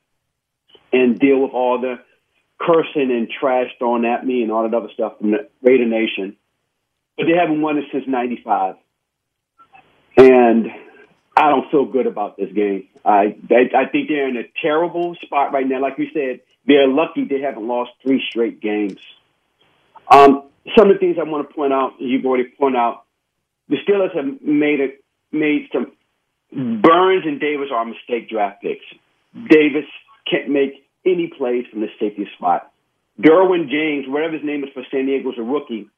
and 0.93 1.19
deal 1.19 1.39
with 1.39 1.51
all 1.51 1.79
the 1.79 1.99
cursing 2.59 3.11
and 3.11 3.29
trash 3.29 3.67
thrown 3.77 4.05
at 4.05 4.25
me 4.25 4.41
and 4.41 4.51
all 4.51 4.63
that 4.63 4.75
other 4.75 4.89
stuff 4.93 5.17
from 5.19 5.31
the 5.31 5.49
Raider 5.61 5.85
Nation. 5.85 6.37
But 7.17 7.25
they 7.25 7.37
haven't 7.37 7.61
won 7.61 7.77
it 7.77 7.85
since 7.91 8.05
'95, 8.07 8.75
and 10.17 10.67
I 11.37 11.49
don't 11.49 11.69
feel 11.69 11.85
good 11.85 12.07
about 12.07 12.35
this 12.35 12.51
game. 12.51 12.87
I, 13.05 13.37
I 13.51 13.83
I 13.83 13.85
think 13.91 14.09
they're 14.09 14.27
in 14.27 14.37
a 14.37 14.43
terrible 14.61 15.15
spot 15.21 15.53
right 15.53 15.67
now. 15.67 15.79
Like 15.79 15.97
you 15.99 16.07
said, 16.13 16.41
they're 16.65 16.87
lucky 16.87 17.25
they 17.25 17.41
haven't 17.41 17.67
lost 17.67 17.91
three 18.01 18.23
straight 18.27 18.59
games. 18.59 18.97
Um, 20.09 20.49
some 20.75 20.89
of 20.89 20.95
the 20.95 20.99
things 20.99 21.17
I 21.19 21.23
want 21.23 21.47
to 21.47 21.53
point 21.53 21.73
out, 21.73 21.93
you've 21.99 22.25
already 22.25 22.49
pointed 22.57 22.79
out, 22.79 23.03
the 23.69 23.77
Steelers 23.87 24.15
have 24.15 24.41
made 24.41 24.79
it 24.79 25.03
made 25.31 25.69
some 25.71 25.91
Burns 26.51 27.25
and 27.25 27.39
Davis 27.39 27.69
are 27.73 27.85
mistake 27.85 28.29
draft 28.29 28.61
picks. 28.61 28.85
Davis 29.33 29.85
can't 30.29 30.49
make 30.49 30.87
any 31.05 31.31
plays 31.37 31.65
from 31.69 31.81
the 31.81 31.87
safety 31.99 32.27
spot. 32.35 32.71
Derwin 33.21 33.69
James, 33.69 34.05
whatever 34.07 34.33
his 34.33 34.43
name 34.43 34.63
is 34.63 34.69
for 34.73 34.83
San 34.89 35.05
Diego, 35.05 35.31
is 35.31 35.37
a 35.37 35.43
rookie. 35.43 35.89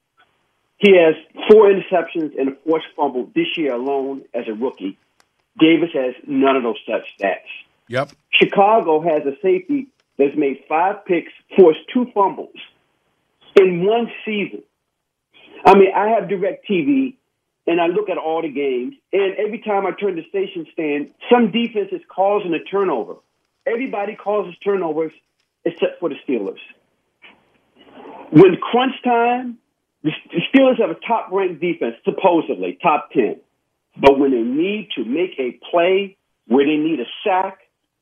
He 0.77 0.95
has 0.97 1.15
four 1.49 1.69
interceptions 1.69 2.37
and 2.39 2.49
a 2.49 2.55
forced 2.65 2.87
fumble 2.95 3.29
this 3.35 3.47
year 3.57 3.73
alone 3.73 4.23
as 4.33 4.45
a 4.47 4.53
rookie. 4.53 4.97
Davis 5.57 5.89
has 5.93 6.13
none 6.27 6.55
of 6.55 6.63
those 6.63 6.77
such 6.85 7.03
stats. 7.19 7.49
Yep. 7.87 8.11
Chicago 8.31 9.01
has 9.01 9.25
a 9.25 9.35
safety 9.41 9.87
that's 10.17 10.35
made 10.35 10.63
five 10.67 11.05
picks, 11.05 11.31
forced 11.57 11.79
two 11.93 12.05
fumbles 12.13 12.55
in 13.55 13.85
one 13.85 14.11
season. 14.25 14.63
I 15.65 15.75
mean, 15.75 15.91
I 15.95 16.09
have 16.09 16.29
DirecTV 16.29 17.15
and 17.67 17.79
I 17.79 17.87
look 17.87 18.09
at 18.09 18.17
all 18.17 18.41
the 18.41 18.49
games, 18.49 18.95
and 19.13 19.35
every 19.35 19.59
time 19.59 19.85
I 19.85 19.91
turn 19.91 20.15
the 20.15 20.23
station 20.29 20.65
stand, 20.73 21.13
some 21.31 21.51
defense 21.51 21.89
is 21.91 22.01
causing 22.09 22.53
a 22.53 22.63
turnover. 22.63 23.15
Everybody 23.67 24.15
causes 24.15 24.55
turnovers 24.63 25.11
except 25.65 25.99
for 25.99 26.09
the 26.09 26.15
Steelers. 26.27 26.59
When 28.31 28.55
crunch 28.57 28.95
time, 29.03 29.57
the 30.03 30.11
Steelers 30.51 30.79
have 30.79 30.89
a 30.89 30.99
top 31.07 31.31
ranked 31.31 31.61
defense, 31.61 31.95
supposedly 32.03 32.79
top 32.81 33.11
10. 33.11 33.39
But 33.99 34.17
when 34.17 34.31
they 34.31 34.41
need 34.41 34.89
to 34.95 35.03
make 35.03 35.37
a 35.39 35.59
play, 35.71 36.17
where 36.47 36.65
they 36.65 36.77
need 36.77 36.99
a 36.99 37.05
sack, 37.23 37.59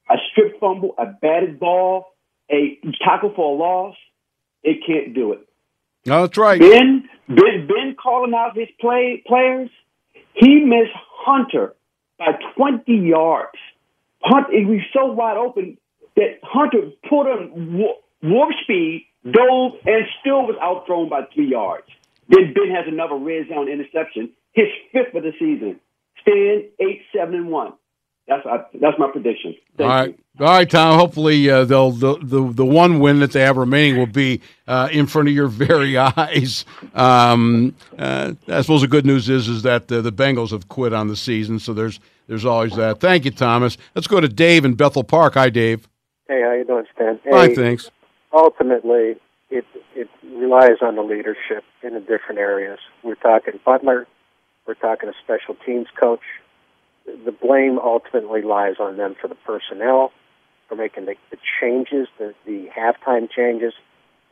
a 0.09 0.15
strip 0.31 0.59
fumble, 0.59 0.95
a 0.97 1.05
batted 1.05 1.59
ball, 1.59 2.13
a 2.49 2.79
tackle 3.03 3.33
for 3.35 3.53
a 3.53 3.57
loss, 3.57 3.95
it 4.63 4.77
can't 4.85 5.13
do 5.13 5.33
it. 5.33 5.47
No, 6.05 6.21
that's 6.21 6.37
right. 6.37 6.59
Ben, 6.59 7.09
Ben, 7.27 7.67
Ben 7.67 7.95
calling 8.01 8.33
out 8.33 8.57
his 8.57 8.69
play 8.79 9.23
players. 9.27 9.69
He 10.33 10.63
missed 10.63 10.95
Hunter 11.25 11.75
by 12.17 12.31
20 12.55 12.93
yards. 12.93 13.57
Hunt, 14.21 14.47
he 14.51 14.65
was 14.65 14.81
so 14.93 15.07
wide 15.07 15.37
open 15.37 15.77
that 16.15 16.39
Hunter 16.43 16.91
put 17.09 17.27
on 17.27 17.97
warp 18.23 18.53
speed, 18.63 19.05
dove, 19.23 19.73
and 19.85 20.05
still 20.21 20.43
was 20.43 20.55
outthrown 20.61 21.09
by 21.09 21.21
three 21.33 21.49
yards. 21.51 21.87
Then 22.29 22.53
Ben 22.53 22.73
has 22.73 22.85
another 22.87 23.15
red 23.15 23.47
zone 23.49 23.69
interception, 23.69 24.31
his 24.53 24.67
fifth 24.91 25.13
of 25.15 25.23
the 25.23 25.33
season. 25.39 25.79
Stand 26.21 26.65
eight, 26.79 27.01
seven, 27.15 27.35
and 27.35 27.49
one. 27.49 27.73
That's 28.27 28.45
uh, 28.45 28.57
that's 28.81 28.99
my 28.99 29.09
prediction. 29.09 29.55
Thank 29.77 29.89
All 29.89 29.95
right, 29.95 30.19
you. 30.39 30.45
all 30.45 30.51
right, 30.51 30.69
Tom. 30.69 30.99
Hopefully, 30.99 31.49
uh, 31.49 31.63
they'll 31.63 31.91
the, 31.91 32.17
the 32.21 32.51
the 32.51 32.65
one 32.65 32.99
win 32.99 33.21
that 33.21 33.31
they 33.31 33.39
have 33.41 33.55
remaining 33.55 33.97
will 33.97 34.05
be 34.05 34.41
uh, 34.67 34.89
in 34.91 35.07
front 35.07 35.29
of 35.29 35.33
your 35.33 35.47
very 35.47 35.97
eyes. 35.97 36.65
Um, 36.93 37.73
uh, 37.97 38.33
I 38.49 38.61
suppose 38.61 38.81
the 38.81 38.87
good 38.87 39.05
news 39.05 39.29
is 39.29 39.47
is 39.47 39.63
that 39.63 39.89
uh, 39.89 40.01
the 40.01 40.11
Bengals 40.11 40.51
have 40.51 40.67
quit 40.67 40.91
on 40.91 41.07
the 41.07 41.15
season, 41.15 41.57
so 41.59 41.73
there's 41.73 42.01
there's 42.27 42.43
always 42.43 42.75
that. 42.75 42.99
Thank 42.99 43.23
you, 43.23 43.31
Thomas. 43.31 43.77
Let's 43.95 44.07
go 44.07 44.19
to 44.19 44.27
Dave 44.27 44.65
in 44.65 44.73
Bethel 44.73 45.05
Park. 45.05 45.35
Hi, 45.35 45.49
Dave. 45.49 45.87
Hey, 46.27 46.41
how 46.41 46.51
you 46.51 46.65
doing, 46.65 46.83
Stan? 46.95 47.21
Hey, 47.23 47.31
Hi, 47.31 47.55
thanks. 47.55 47.89
Ultimately, 48.33 49.15
it 49.49 49.63
it 49.95 50.09
relies 50.21 50.81
on 50.81 50.95
the 50.95 51.01
leadership 51.01 51.63
in 51.81 51.93
the 51.93 52.01
different 52.01 52.39
areas. 52.39 52.79
We're 53.03 53.15
talking 53.15 53.53
Butler. 53.65 54.05
We're 54.67 54.75
talking 54.75 55.09
a 55.09 55.13
special 55.23 55.55
teams 55.65 55.87
coach 55.99 56.21
the 57.25 57.31
blame 57.31 57.79
ultimately 57.79 58.41
lies 58.41 58.75
on 58.79 58.97
them 58.97 59.15
for 59.19 59.27
the 59.27 59.35
personnel, 59.35 60.11
for 60.67 60.75
making 60.75 61.05
the, 61.05 61.15
the 61.31 61.37
changes, 61.59 62.07
the, 62.19 62.33
the 62.45 62.67
halftime 62.77 63.29
changes, 63.29 63.73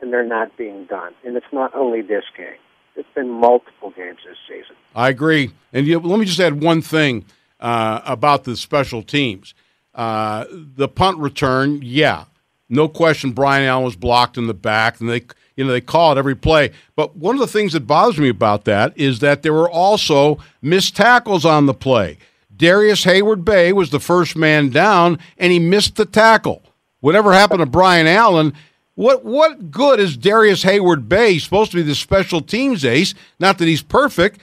and 0.02 0.12
they're 0.12 0.26
not 0.26 0.56
being 0.58 0.86
done. 0.86 1.14
And 1.26 1.38
it's 1.38 1.46
not 1.54 1.74
only 1.74 2.02
this 2.02 2.26
game. 2.38 2.58
It's 2.96 3.08
been 3.14 3.30
multiple 3.30 3.92
games 3.92 4.20
this 4.26 4.38
season. 4.48 4.76
I 4.94 5.10
agree. 5.10 5.52
And 5.74 5.86
you, 5.88 6.00
let 6.00 6.20
me 6.20 6.26
just 6.26 6.40
add 6.40 6.62
one 6.62 6.82
thing 6.82 7.26
uh, 7.60 8.02
about 8.06 8.44
the 8.44 8.56
special 8.56 9.04
teams. 9.04 9.54
Uh, 9.94 10.46
the 10.52 10.88
punt 10.88 11.18
return, 11.18 11.80
yeah, 11.82 12.26
no 12.70 12.88
question. 12.88 13.32
Brian 13.32 13.64
Allen 13.64 13.86
was 13.86 13.96
blocked 13.96 14.38
in 14.38 14.48
the 14.48 14.54
back, 14.54 15.00
and 15.00 15.10
they 15.10 15.22
you 15.56 15.64
know, 15.64 15.72
they 15.72 15.82
call 15.82 16.12
it 16.12 16.18
every 16.18 16.36
play. 16.36 16.72
But 16.96 17.16
one 17.16 17.36
of 17.36 17.42
the 17.42 17.48
things 17.48 17.74
that 17.74 17.88
bothers 17.88 18.18
me 18.18 18.30
about 18.30 18.66
that 18.66 18.94
is 18.98 19.20
that 19.20 19.42
there 19.42 19.54
were 19.54 19.70
also 19.70 20.38
missed 20.62 20.96
tackles 20.96 21.46
on 21.46 21.66
the 21.66 21.74
play. 21.74 22.18
Darrius 22.56 23.06
Heyward-Bey 23.06 23.74
was 23.74 23.90
the 23.90 24.00
first 24.00 24.36
man 24.36 24.70
down, 24.70 25.20
and 25.38 25.52
he 25.52 25.60
missed 25.60 25.96
the 25.96 26.06
tackle. 26.06 26.64
Whatever 27.00 27.34
happened 27.34 27.60
to 27.60 27.66
Brian 27.66 28.08
Allen? 28.08 28.54
What 28.96 29.26
what 29.26 29.72
good 29.72 30.00
is 30.00 30.16
Darrius 30.16 30.64
Heyward-Bey 30.64 31.34
He's 31.34 31.44
supposed 31.44 31.72
to 31.72 31.78
be 31.78 31.84
the 31.84 31.96
special 31.96 32.42
teams 32.42 32.86
ace. 32.86 33.14
Not 33.40 33.58
that 33.58 33.68
he's 33.68 33.84
perfect. 33.84 34.40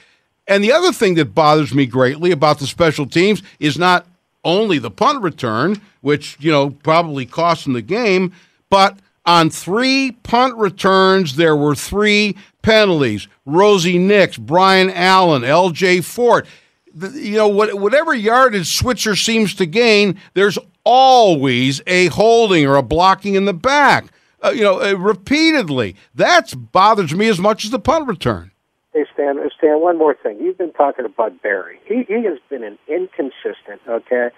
And 0.46 0.62
the 0.62 0.72
other 0.72 0.92
thing 0.92 1.14
that 1.14 1.34
bothers 1.34 1.72
me 1.72 1.86
greatly 1.86 2.32
about 2.32 2.58
the 2.58 2.66
special 2.66 3.06
teams 3.06 3.42
is 3.58 3.78
not 3.78 4.06
only 4.44 4.78
the 4.78 4.90
punt 4.90 5.22
return, 5.22 5.80
which 6.00 6.36
you 6.40 6.50
know 6.50 6.70
probably 6.70 7.26
cost 7.26 7.64
them 7.64 7.72
the 7.72 7.82
game, 7.82 8.32
but 8.70 8.98
on 9.24 9.50
three 9.50 10.12
punt 10.22 10.56
returns 10.56 11.36
there 11.36 11.56
were 11.56 11.74
three 11.74 12.36
penalties. 12.62 13.28
Rosie 13.46 13.98
Nix, 13.98 14.36
Brian 14.36 14.90
Allen, 14.90 15.44
L.J. 15.44 16.00
Fort 16.00 16.46
you 16.94 17.36
know, 17.36 17.48
whatever 17.48 18.14
yardage 18.14 18.76
Switzer 18.76 19.16
seems 19.16 19.54
to 19.54 19.66
gain, 19.66 20.18
there's 20.34 20.58
always 20.84 21.80
a 21.86 22.06
holding 22.06 22.66
or 22.66 22.76
a 22.76 22.82
blocking 22.82 23.34
in 23.34 23.44
the 23.44 23.54
back. 23.54 24.06
Uh, 24.44 24.50
you 24.50 24.62
know, 24.62 24.82
uh, 24.82 24.94
repeatedly. 24.94 25.94
That 26.14 26.52
bothers 26.72 27.14
me 27.14 27.28
as 27.28 27.38
much 27.38 27.64
as 27.64 27.70
the 27.70 27.78
punt 27.78 28.08
return. 28.08 28.50
Hey, 28.92 29.06
Stan, 29.14 29.38
uh, 29.38 29.48
Stan, 29.56 29.80
one 29.80 29.96
more 29.96 30.14
thing. 30.14 30.38
You've 30.40 30.58
been 30.58 30.72
talking 30.72 31.04
to 31.04 31.08
Bud 31.08 31.40
Berry. 31.42 31.80
He, 31.86 32.04
he 32.06 32.24
has 32.24 32.38
been 32.50 32.62
an 32.62 32.78
inconsistent, 32.86 33.80
okay? 33.88 34.28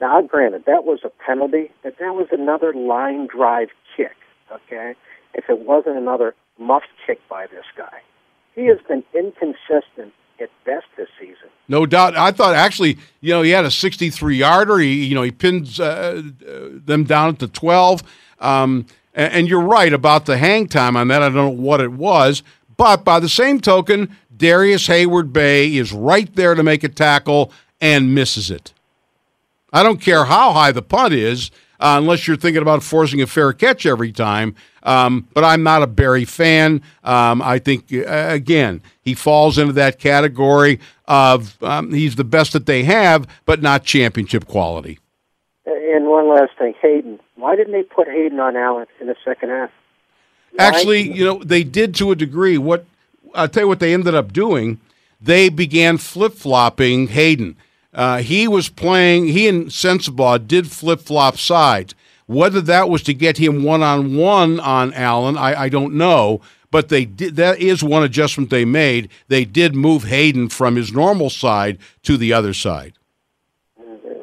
Now, 0.00 0.22
granted, 0.22 0.64
that 0.66 0.84
was 0.84 1.00
a 1.04 1.10
penalty, 1.26 1.70
but 1.82 1.98
that 1.98 2.14
was 2.14 2.28
another 2.32 2.72
line 2.72 3.26
drive 3.26 3.68
kick, 3.96 4.16
okay? 4.50 4.94
If 5.34 5.50
it 5.50 5.60
wasn't 5.60 5.98
another 5.98 6.34
muff 6.58 6.84
kick 7.06 7.20
by 7.28 7.46
this 7.46 7.64
guy. 7.76 8.00
He 8.54 8.66
has 8.66 8.78
been 8.88 9.04
inconsistent 9.14 10.14
at 10.40 10.50
best 10.64 10.86
this 10.96 11.08
season. 11.20 11.48
No 11.68 11.84
doubt. 11.84 12.16
I 12.16 12.30
thought 12.30 12.54
actually, 12.54 12.98
you 13.20 13.32
know, 13.32 13.42
he 13.42 13.50
had 13.50 13.64
a 13.64 13.70
63 13.70 14.36
yarder. 14.36 14.78
He, 14.78 15.04
you 15.04 15.14
know, 15.14 15.22
he 15.22 15.30
pins 15.30 15.78
uh, 15.80 16.22
them 16.42 17.04
down 17.04 17.28
at 17.28 17.38
the 17.40 17.48
12. 17.48 18.02
Um, 18.40 18.86
and, 19.14 19.32
and, 19.32 19.48
you're 19.48 19.60
right 19.60 19.92
about 19.92 20.26
the 20.26 20.38
hang 20.38 20.68
time 20.68 20.96
on 20.96 21.08
that. 21.08 21.22
I 21.22 21.26
don't 21.26 21.34
know 21.34 21.48
what 21.48 21.80
it 21.80 21.90
was. 21.90 22.44
But 22.78 23.04
by 23.04 23.20
the 23.20 23.28
same 23.28 23.60
token, 23.60 24.16
Darrius 24.34 24.86
Heyward-Bey 24.86 25.76
is 25.76 25.92
right 25.92 26.32
there 26.34 26.54
to 26.54 26.62
make 26.62 26.84
a 26.84 26.88
tackle 26.88 27.52
and 27.80 28.14
misses 28.14 28.50
it. 28.50 28.72
I 29.72 29.82
don't 29.82 30.00
care 30.00 30.24
how 30.24 30.52
high 30.52 30.72
the 30.72 30.80
punt 30.80 31.12
is, 31.12 31.50
uh, 31.80 31.96
unless 31.98 32.26
you're 32.26 32.36
thinking 32.36 32.62
about 32.62 32.82
forcing 32.82 33.20
a 33.20 33.26
fair 33.26 33.52
catch 33.52 33.84
every 33.84 34.12
time. 34.12 34.54
Um, 34.84 35.28
but 35.34 35.44
I'm 35.44 35.62
not 35.62 35.82
a 35.82 35.86
Berry 35.88 36.24
fan. 36.24 36.80
Um, 37.04 37.42
I 37.42 37.58
think, 37.58 37.92
uh, 37.92 38.04
again, 38.06 38.80
he 39.02 39.12
falls 39.12 39.58
into 39.58 39.72
that 39.74 39.98
category 39.98 40.78
of 41.06 41.60
um, 41.62 41.92
he's 41.92 42.16
the 42.16 42.24
best 42.24 42.52
that 42.52 42.66
they 42.66 42.84
have, 42.84 43.26
but 43.44 43.60
not 43.60 43.84
championship 43.84 44.46
quality. 44.46 45.00
And 45.66 46.06
one 46.06 46.28
last 46.28 46.52
thing, 46.58 46.74
Haden. 46.80 47.18
Why 47.34 47.56
didn't 47.56 47.72
they 47.72 47.82
put 47.82 48.06
Haden 48.06 48.38
on 48.38 48.56
Allen 48.56 48.86
in 49.00 49.08
the 49.08 49.16
second 49.24 49.50
half? 49.50 49.70
Actually, 50.58 51.12
you 51.12 51.24
know, 51.24 51.42
they 51.42 51.64
did 51.64 51.94
to 51.96 52.10
a 52.10 52.16
degree. 52.16 52.58
What 52.58 52.84
I'll 53.34 53.48
tell 53.48 53.64
you 53.64 53.68
what 53.68 53.80
they 53.80 53.94
ended 53.94 54.14
up 54.14 54.32
doing. 54.32 54.80
They 55.20 55.48
began 55.48 55.98
flip 55.98 56.34
flopping 56.34 57.08
Haden. 57.08 57.56
Uh, 57.92 58.18
he 58.18 58.46
was 58.46 58.68
playing. 58.68 59.28
He 59.28 59.48
and 59.48 59.66
Sensabaugh 59.66 60.46
did 60.46 60.70
flip 60.70 61.00
flop 61.00 61.36
sides. 61.36 61.94
Whether 62.26 62.60
that 62.62 62.88
was 62.88 63.02
to 63.04 63.14
get 63.14 63.38
him 63.38 63.64
one 63.64 63.82
on 63.82 64.16
one 64.16 64.60
on 64.60 64.92
Allen, 64.92 65.36
I, 65.36 65.62
I 65.62 65.68
don't 65.68 65.94
know. 65.94 66.40
But 66.70 66.90
they 66.90 67.06
did. 67.06 67.36
That 67.36 67.58
is 67.58 67.82
one 67.82 68.02
adjustment 68.02 68.50
they 68.50 68.66
made. 68.66 69.08
They 69.28 69.46
did 69.46 69.74
move 69.74 70.04
Haden 70.04 70.50
from 70.50 70.76
his 70.76 70.92
normal 70.92 71.30
side 71.30 71.78
to 72.02 72.18
the 72.18 72.32
other 72.34 72.52
side. 72.52 72.92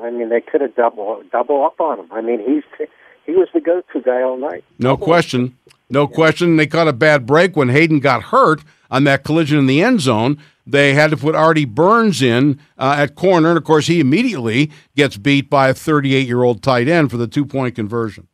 I 0.03 0.11
mean, 0.11 0.29
they 0.29 0.41
could 0.41 0.61
have 0.61 0.75
double 0.75 1.23
double 1.31 1.65
up 1.65 1.81
on 1.81 1.99
him. 1.99 2.07
I 2.11 2.21
mean, 2.21 2.39
he's 2.45 2.87
he 3.25 3.31
was 3.31 3.47
the 3.53 3.59
go-to 3.59 4.01
guy 4.01 4.21
all 4.21 4.37
night. 4.37 4.63
No 4.77 4.91
double 4.91 5.07
question. 5.07 5.57
No 5.89 6.07
question. 6.07 6.57
They 6.57 6.67
caught 6.67 6.87
a 6.87 6.93
bad 6.93 7.25
break 7.25 7.55
when 7.55 7.69
Haden 7.69 7.99
got 7.99 8.23
hurt 8.23 8.63
on 8.89 9.03
that 9.03 9.23
collision 9.23 9.59
in 9.59 9.67
the 9.67 9.81
end 9.81 10.01
zone. 10.01 10.37
They 10.67 10.93
had 10.93 11.11
to 11.11 11.17
put 11.17 11.35
Artie 11.35 11.65
Burns 11.65 12.21
in 12.21 12.59
uh, 12.77 12.95
at 12.97 13.15
corner, 13.15 13.49
and 13.49 13.57
of 13.57 13.63
course, 13.63 13.87
he 13.87 13.99
immediately 13.99 14.71
gets 14.95 15.15
beat 15.17 15.49
by 15.49 15.69
a 15.69 15.73
38 15.73 16.27
year 16.27 16.41
old 16.41 16.63
tight 16.63 16.87
end 16.87 17.11
for 17.11 17.17
the 17.17 17.27
two 17.27 17.45
point 17.45 17.75
conversion. 17.75 18.27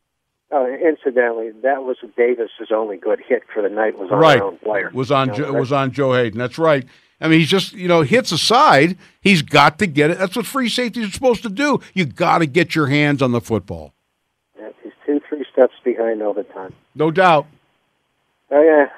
Oh, 0.50 0.66
incidentally, 0.66 1.50
that 1.62 1.82
was 1.82 1.96
Davis's 2.16 2.70
only 2.74 2.96
good 2.96 3.20
hit 3.26 3.42
for 3.52 3.62
the 3.62 3.68
night. 3.68 3.98
Was 3.98 4.10
on 4.10 4.18
right. 4.18 4.40
own 4.40 4.58
player. 4.58 4.90
Was 4.92 5.10
on 5.10 5.28
you 5.28 5.40
know, 5.40 5.52
jo- 5.52 5.60
was 5.60 5.72
on 5.72 5.92
Joe 5.92 6.14
Haden. 6.14 6.38
That's 6.38 6.58
right. 6.58 6.86
I 7.20 7.28
mean, 7.28 7.38
he's 7.38 7.48
just 7.48 7.72
you 7.74 7.88
know 7.88 8.02
hits 8.02 8.32
aside. 8.32 8.96
He's 9.20 9.42
got 9.42 9.78
to 9.78 9.86
get 9.86 10.10
it. 10.10 10.18
That's 10.18 10.36
what 10.36 10.46
free 10.46 10.68
safeties 10.68 11.08
are 11.08 11.12
supposed 11.12 11.42
to 11.42 11.50
do. 11.50 11.80
You 11.94 12.06
got 12.06 12.38
to 12.38 12.46
get 12.46 12.74
your 12.74 12.86
hands 12.86 13.22
on 13.22 13.32
the 13.32 13.40
football. 13.40 13.94
Yeah, 14.58 14.70
he's 14.82 14.92
two, 15.06 15.20
three 15.28 15.44
steps 15.52 15.74
behind 15.84 16.22
all 16.22 16.34
the 16.34 16.44
time. 16.44 16.74
No 16.94 17.10
doubt. 17.10 17.46
Oh 18.50 18.62
yeah, 18.62 18.88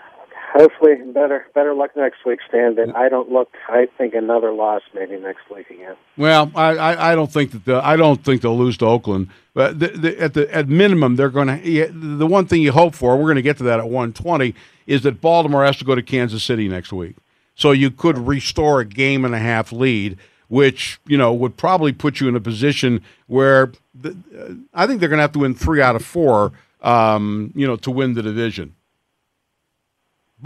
hopefully 0.53 0.95
better 1.13 1.47
better 1.55 1.75
luck 1.75 1.97
next 1.97 2.25
week, 2.27 2.41
Stan. 2.49 2.75
But 2.75 2.97
I 2.97 3.09
don't 3.09 3.31
look. 3.31 3.51
I 3.69 3.87
think 3.97 4.15
another 4.15 4.53
loss 4.53 4.83
maybe 4.95 5.17
next 5.17 5.49
week 5.55 5.71
again. 5.71 5.95
Well, 6.17 6.51
I, 6.55 6.77
I, 6.77 7.13
I 7.13 7.15
don't 7.15 7.33
think 7.33 7.53
that 7.53 7.65
the, 7.65 7.81
I 7.85 7.97
don't 7.97 8.25
think 8.25 8.43
they'll 8.43 8.59
lose 8.59 8.77
to 8.79 8.87
Oakland. 8.87 9.29
But 9.55 9.79
the, 9.79 9.89
the, 9.89 10.21
at 10.21 10.35
the 10.35 10.53
at 10.53 10.69
minimum, 10.69 11.17
they're 11.17 11.29
going 11.29 11.49
to. 11.49 11.93
The 11.93 12.27
one 12.27 12.47
thing 12.47 12.63
you 12.63 12.73
hope 12.73 12.95
for, 12.95 13.17
we're 13.17 13.25
going 13.25 13.37
to 13.37 13.43
get 13.43 13.59
to 13.59 13.65
that 13.65 13.79
at 13.79 13.89
one 13.89 14.13
twenty, 14.13 14.55
is 14.87 15.03
that 15.03 15.21
Baltimore 15.21 15.65
has 15.65 15.77
to 15.77 15.85
go 15.85 15.95
to 15.95 16.03
Kansas 16.03 16.43
City 16.43 16.67
next 16.67 16.93
week, 16.93 17.17
so 17.55 17.71
you 17.71 17.91
could 17.91 18.19
restore 18.19 18.81
a 18.81 18.85
game 18.85 19.25
and 19.25 19.35
a 19.35 19.39
half 19.39 19.73
lead. 19.73 20.19
Which 20.49 21.01
you 21.07 21.17
know 21.17 21.33
would 21.33 21.57
probably 21.57 21.93
put 21.93 22.21
you 22.21 22.29
in 22.29 22.37
a 22.37 22.41
position 22.41 23.03
where 23.29 23.73
the, 23.95 24.11
uh, 24.39 24.55
I 24.75 24.87
think 24.87 25.01
they're 25.01 25.09
going 25.09 25.19
to 25.19 25.23
have 25.23 25.33
to 25.33 25.39
win 25.39 25.55
three 25.55 25.81
out 25.81 25.97
of 25.97 26.05
four, 26.05 26.53
um, 26.85 27.51
you 27.57 27.67
know, 27.67 27.75
to 27.77 27.91
win 27.91 28.15
the 28.15 28.23
division. 28.23 28.77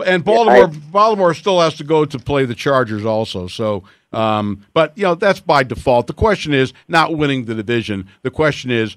And 0.07 0.25
Baltimore, 0.25 0.57
yeah, 0.57 0.65
I, 0.65 0.91
Baltimore 0.91 1.35
still 1.35 1.61
has 1.61 1.75
to 1.75 1.85
go 1.85 2.05
to 2.05 2.19
play 2.19 2.45
the 2.45 2.55
Chargers 2.55 3.05
also. 3.05 3.49
So, 3.49 3.83
um, 4.13 4.65
but 4.73 4.97
you 4.97 5.03
know 5.03 5.17
that's 5.17 5.41
by 5.41 5.65
default. 5.65 6.07
The 6.07 6.13
question 6.13 6.55
is 6.55 6.73
not 6.87 7.17
winning 7.17 7.47
the 7.47 7.55
division. 7.55 8.09
The 8.23 8.31
question 8.31 8.71
is 8.71 8.97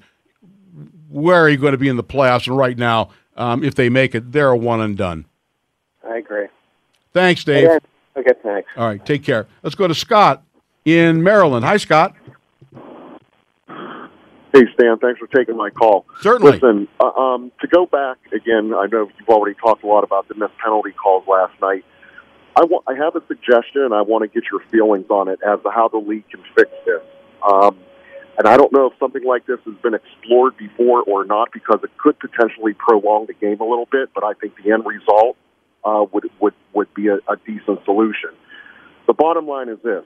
where 1.10 1.42
are 1.42 1.50
you 1.50 1.58
going 1.58 1.74
to 1.74 1.78
be 1.78 1.90
in 1.90 1.98
the 1.98 2.04
playoffs? 2.04 2.48
And 2.48 2.56
right 2.56 2.78
now, 2.78 3.10
um, 3.36 3.64
if 3.64 3.76
they 3.76 3.90
make 3.90 4.14
it, 4.14 4.32
they're 4.32 4.52
a 4.52 4.58
one 4.58 4.80
and 4.80 4.96
done. 4.96 5.26
I 6.08 6.18
agree. 6.18 6.48
Thanks, 7.14 7.44
Dave. 7.44 7.68
Okay, 8.16 8.32
thanks. 8.44 8.70
All 8.78 8.88
right, 8.88 9.04
take 9.04 9.24
care. 9.24 9.48
Let's 9.64 9.76
go 9.76 9.88
to 9.88 9.96
Scott 9.96 10.44
in 10.86 11.24
Maryland. 11.24 11.66
Hi, 11.66 11.78
Scott. 11.78 12.16
Hey, 14.54 14.64
Stan, 14.74 14.98
thanks 15.00 15.20
for 15.20 15.28
taking 15.28 15.56
my 15.56 15.70
call. 15.70 16.06
Certainly. 16.22 16.54
Listen, 16.54 16.88
uh, 17.00 17.06
um, 17.06 17.52
to 17.62 17.68
go 17.68 17.86
back 17.86 18.18
again, 18.34 18.74
I 18.74 18.88
know 18.88 19.10
you've 19.18 19.30
already 19.30 19.58
talked 19.58 19.84
a 19.84 19.88
lot 19.88 20.04
about 20.04 20.28
the 20.28 20.36
missed 20.36 20.58
penalty 20.58 20.92
calls 20.92 21.26
last 21.28 21.54
night. 21.62 21.86
I, 22.58 22.66
wa- 22.66 22.82
I 22.86 22.96
have 22.96 23.16
a 23.16 23.26
suggestion, 23.28 23.84
and 23.84 23.94
I 23.94 24.02
want 24.02 24.24
to 24.24 24.28
get 24.28 24.50
your 24.52 24.60
feelings 24.70 25.06
on 25.10 25.30
it 25.30 25.40
as 25.42 25.62
to 25.64 25.72
how 25.72 25.88
the 25.88 26.00
league 26.00 26.30
can 26.30 26.42
fix 26.54 26.70
this. 26.86 27.02
Um, 27.50 27.78
and 28.38 28.46
I 28.48 28.58
don't 28.58 28.74
know 28.74 28.88
if 28.88 28.94
something 29.00 29.24
like 29.24 29.46
this 29.46 29.60
has 29.66 29.76
been 29.82 29.94
explored 29.94 30.58
before 30.58 31.02
or 31.04 31.24
not, 31.24 31.54
because 31.54 31.80
it 31.84 31.98
could 31.98 32.20
potentially 32.20 32.74
prolong 32.74 33.28
the 33.28 33.34
game 33.34 33.62
a 33.62 33.66
little 33.66 33.88
bit. 33.90 34.10
But 34.14 34.26
I 34.26 34.34
think 34.34 34.56
the 34.62 34.72
end 34.72 34.86
result 34.86 35.38
uh, 35.86 36.06
would 36.12 36.30
would 36.42 36.54
would 36.74 36.94
be 36.94 37.08
a, 37.08 37.16
a 37.28 37.38
decent 37.46 37.86
solution. 37.86 38.32
The 39.08 39.14
bottom 39.14 39.48
line 39.48 39.70
is 39.70 39.80
this: 39.82 40.04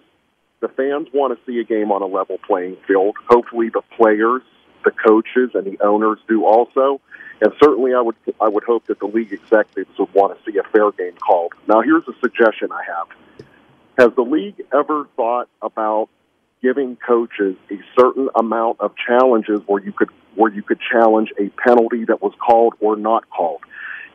the 0.62 0.68
fans 0.70 1.08
want 1.14 1.38
to 1.38 1.46
see 1.46 1.60
a 1.60 1.64
game 1.64 1.92
on 1.92 2.02
a 2.02 2.06
level 2.06 2.38
playing 2.46 2.78
field. 2.88 3.16
Hopefully, 3.28 3.70
the 3.70 3.82
players, 3.96 4.42
the 4.84 4.92
coaches, 4.92 5.52
and 5.54 5.66
the 5.66 5.78
owners 5.84 6.20
do 6.28 6.46
also. 6.46 7.02
And 7.42 7.52
certainly, 7.62 7.94
I 7.94 8.02
would 8.02 8.16
I 8.40 8.48
would 8.48 8.64
hope 8.64 8.88
that 8.88 9.00
the 9.00 9.08
league 9.08 9.34
executives 9.34 9.98
would 10.00 10.14
want 10.14 10.38
to 10.38 10.52
see 10.52 10.58
a 10.58 10.64
fair 10.64 10.92
game 10.92 11.16
called. 11.18 11.54
Now, 11.68 11.82
here's 11.82 12.08
a 12.08 12.18
suggestion 12.20 12.72
I 12.72 12.84
have: 12.88 13.08
Has 13.98 14.16
the 14.16 14.24
league 14.24 14.62
ever 14.74 15.08
thought 15.16 15.50
about 15.62 16.10
giving 16.62 16.96
coaches 16.96 17.56
a 17.70 17.78
certain 18.00 18.30
amount 18.36 18.80
of 18.80 18.94
challenges 18.96 19.60
where 19.68 19.84
you 19.84 19.92
could 19.92 20.10
where 20.36 20.52
you 20.52 20.64
could 20.64 20.80
challenge 20.80 21.32
a 21.40 21.50
penalty 21.50 22.06
that 22.06 22.22
was 22.22 22.34
called 22.40 22.74
or 22.80 22.96
not 22.96 23.30
called? 23.30 23.62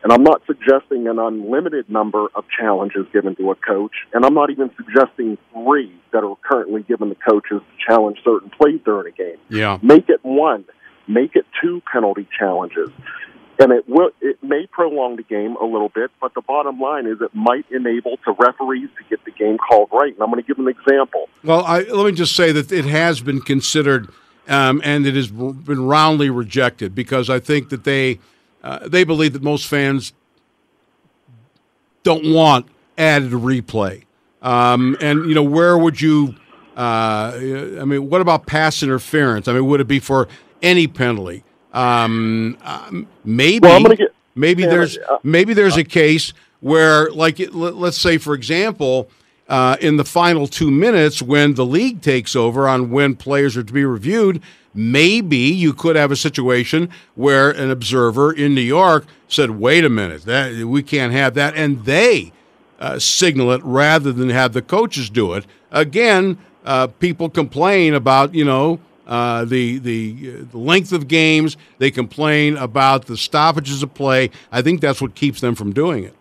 And 0.03 0.11
I'm 0.11 0.23
not 0.23 0.41
suggesting 0.47 1.07
an 1.07 1.19
unlimited 1.19 1.89
number 1.89 2.27
of 2.33 2.45
challenges 2.57 3.05
given 3.13 3.35
to 3.35 3.51
a 3.51 3.55
coach, 3.55 3.91
and 4.13 4.25
I'm 4.25 4.33
not 4.33 4.49
even 4.49 4.71
suggesting 4.75 5.37
three 5.53 5.93
that 6.11 6.23
are 6.23 6.35
currently 6.41 6.81
given 6.81 7.09
to 7.09 7.15
coaches 7.15 7.61
to 7.61 7.85
challenge 7.87 8.17
certain 8.23 8.49
plays 8.49 8.79
during 8.83 9.13
a 9.13 9.15
game. 9.15 9.37
Yeah. 9.49 9.77
Make 9.83 10.09
it 10.09 10.19
one, 10.23 10.65
make 11.07 11.35
it 11.35 11.45
two 11.61 11.83
penalty 11.91 12.27
challenges. 12.37 12.89
And 13.59 13.71
it 13.71 13.87
will 13.87 14.09
it 14.21 14.41
may 14.41 14.65
prolong 14.71 15.17
the 15.17 15.23
game 15.23 15.55
a 15.57 15.65
little 15.65 15.89
bit, 15.89 16.09
but 16.19 16.33
the 16.33 16.41
bottom 16.41 16.79
line 16.79 17.05
is 17.05 17.21
it 17.21 17.35
might 17.35 17.65
enable 17.69 18.17
to 18.25 18.31
referees 18.39 18.89
to 18.97 19.03
get 19.07 19.23
the 19.23 19.31
game 19.31 19.59
called 19.59 19.89
right. 19.91 20.11
And 20.11 20.23
I'm 20.23 20.31
going 20.31 20.41
to 20.41 20.47
give 20.47 20.57
an 20.57 20.67
example. 20.67 21.29
Well, 21.43 21.63
I, 21.63 21.81
let 21.81 22.07
me 22.07 22.11
just 22.11 22.35
say 22.35 22.51
that 22.53 22.71
it 22.71 22.85
has 22.85 23.21
been 23.21 23.39
considered 23.39 24.09
um, 24.47 24.81
and 24.83 25.05
it 25.05 25.13
has 25.13 25.29
been 25.29 25.85
roundly 25.85 26.31
rejected 26.31 26.95
because 26.95 27.29
I 27.29 27.39
think 27.39 27.69
that 27.69 27.83
they– 27.83 28.19
uh, 28.63 28.87
they 28.87 29.03
believe 29.03 29.33
that 29.33 29.41
most 29.43 29.67
fans 29.67 30.13
don't 32.03 32.33
want 32.33 32.67
added 32.97 33.31
replay. 33.31 34.03
Um, 34.41 34.97
and 35.01 35.27
you 35.27 35.35
know, 35.35 35.43
where 35.43 35.77
would 35.77 36.01
you? 36.01 36.35
Uh, 36.75 37.33
I 37.35 37.85
mean, 37.85 38.09
what 38.09 38.21
about 38.21 38.45
pass 38.45 38.81
interference? 38.81 39.47
I 39.47 39.53
mean, 39.53 39.65
would 39.67 39.81
it 39.81 39.87
be 39.87 39.99
for 39.99 40.27
any 40.61 40.87
penalty? 40.87 41.43
Um, 41.73 42.57
um, 42.63 43.07
maybe. 43.23 43.67
Well, 43.67 43.83
get- 43.83 44.13
maybe 44.35 44.63
Yeah, 44.63 44.69
there's 44.69 44.97
uh, 44.97 45.17
maybe 45.23 45.53
there's 45.53 45.77
a 45.77 45.83
case 45.83 46.33
where, 46.61 47.09
like, 47.11 47.39
let's 47.51 47.99
say, 47.99 48.17
for 48.17 48.33
example, 48.33 49.09
uh, 49.51 49.75
in 49.81 49.97
the 49.97 50.05
final 50.05 50.47
two 50.47 50.71
minutes 50.71 51.21
when 51.21 51.55
the 51.55 51.65
league 51.65 52.01
takes 52.01 52.37
over 52.37 52.69
on 52.69 52.89
when 52.89 53.15
players 53.17 53.57
are 53.57 53.63
to 53.63 53.73
be 53.73 53.83
reviewed, 53.83 54.41
maybe 54.73 55.35
you 55.35 55.73
could 55.73 55.97
have 55.97 56.09
a 56.09 56.15
situation 56.15 56.89
where 57.15 57.51
an 57.51 57.69
observer 57.69 58.31
in 58.31 58.55
New 58.55 58.61
York 58.61 59.05
said, 59.27 59.51
"Wait 59.51 59.83
a 59.83 59.89
minute, 59.89 60.23
that 60.23 60.65
we 60.65 60.81
can't 60.81 61.11
have 61.11 61.33
that," 61.33 61.53
and 61.57 61.83
they 61.83 62.31
uh, 62.79 62.97
signal 62.97 63.51
it 63.51 63.61
rather 63.65 64.13
than 64.13 64.29
have 64.29 64.53
the 64.53 64.61
coaches 64.61 65.09
do 65.09 65.33
it. 65.33 65.45
Again, 65.69 66.37
uh, 66.63 66.87
people 66.87 67.29
complain 67.29 67.93
about 67.93 68.33
you 68.33 68.45
know 68.45 68.79
uh, 69.05 69.43
the 69.43 69.79
the 69.79 70.13
the 70.43 70.57
length 70.57 70.93
of 70.93 71.09
games. 71.09 71.57
They 71.77 71.91
complain 71.91 72.55
about 72.55 73.07
the 73.07 73.17
stoppages 73.17 73.83
of 73.83 73.93
play. 73.95 74.31
I 74.49 74.61
think 74.61 74.79
that's 74.79 75.01
what 75.01 75.13
keeps 75.13 75.41
them 75.41 75.55
from 75.55 75.73
doing 75.73 76.05
it. 76.05 76.15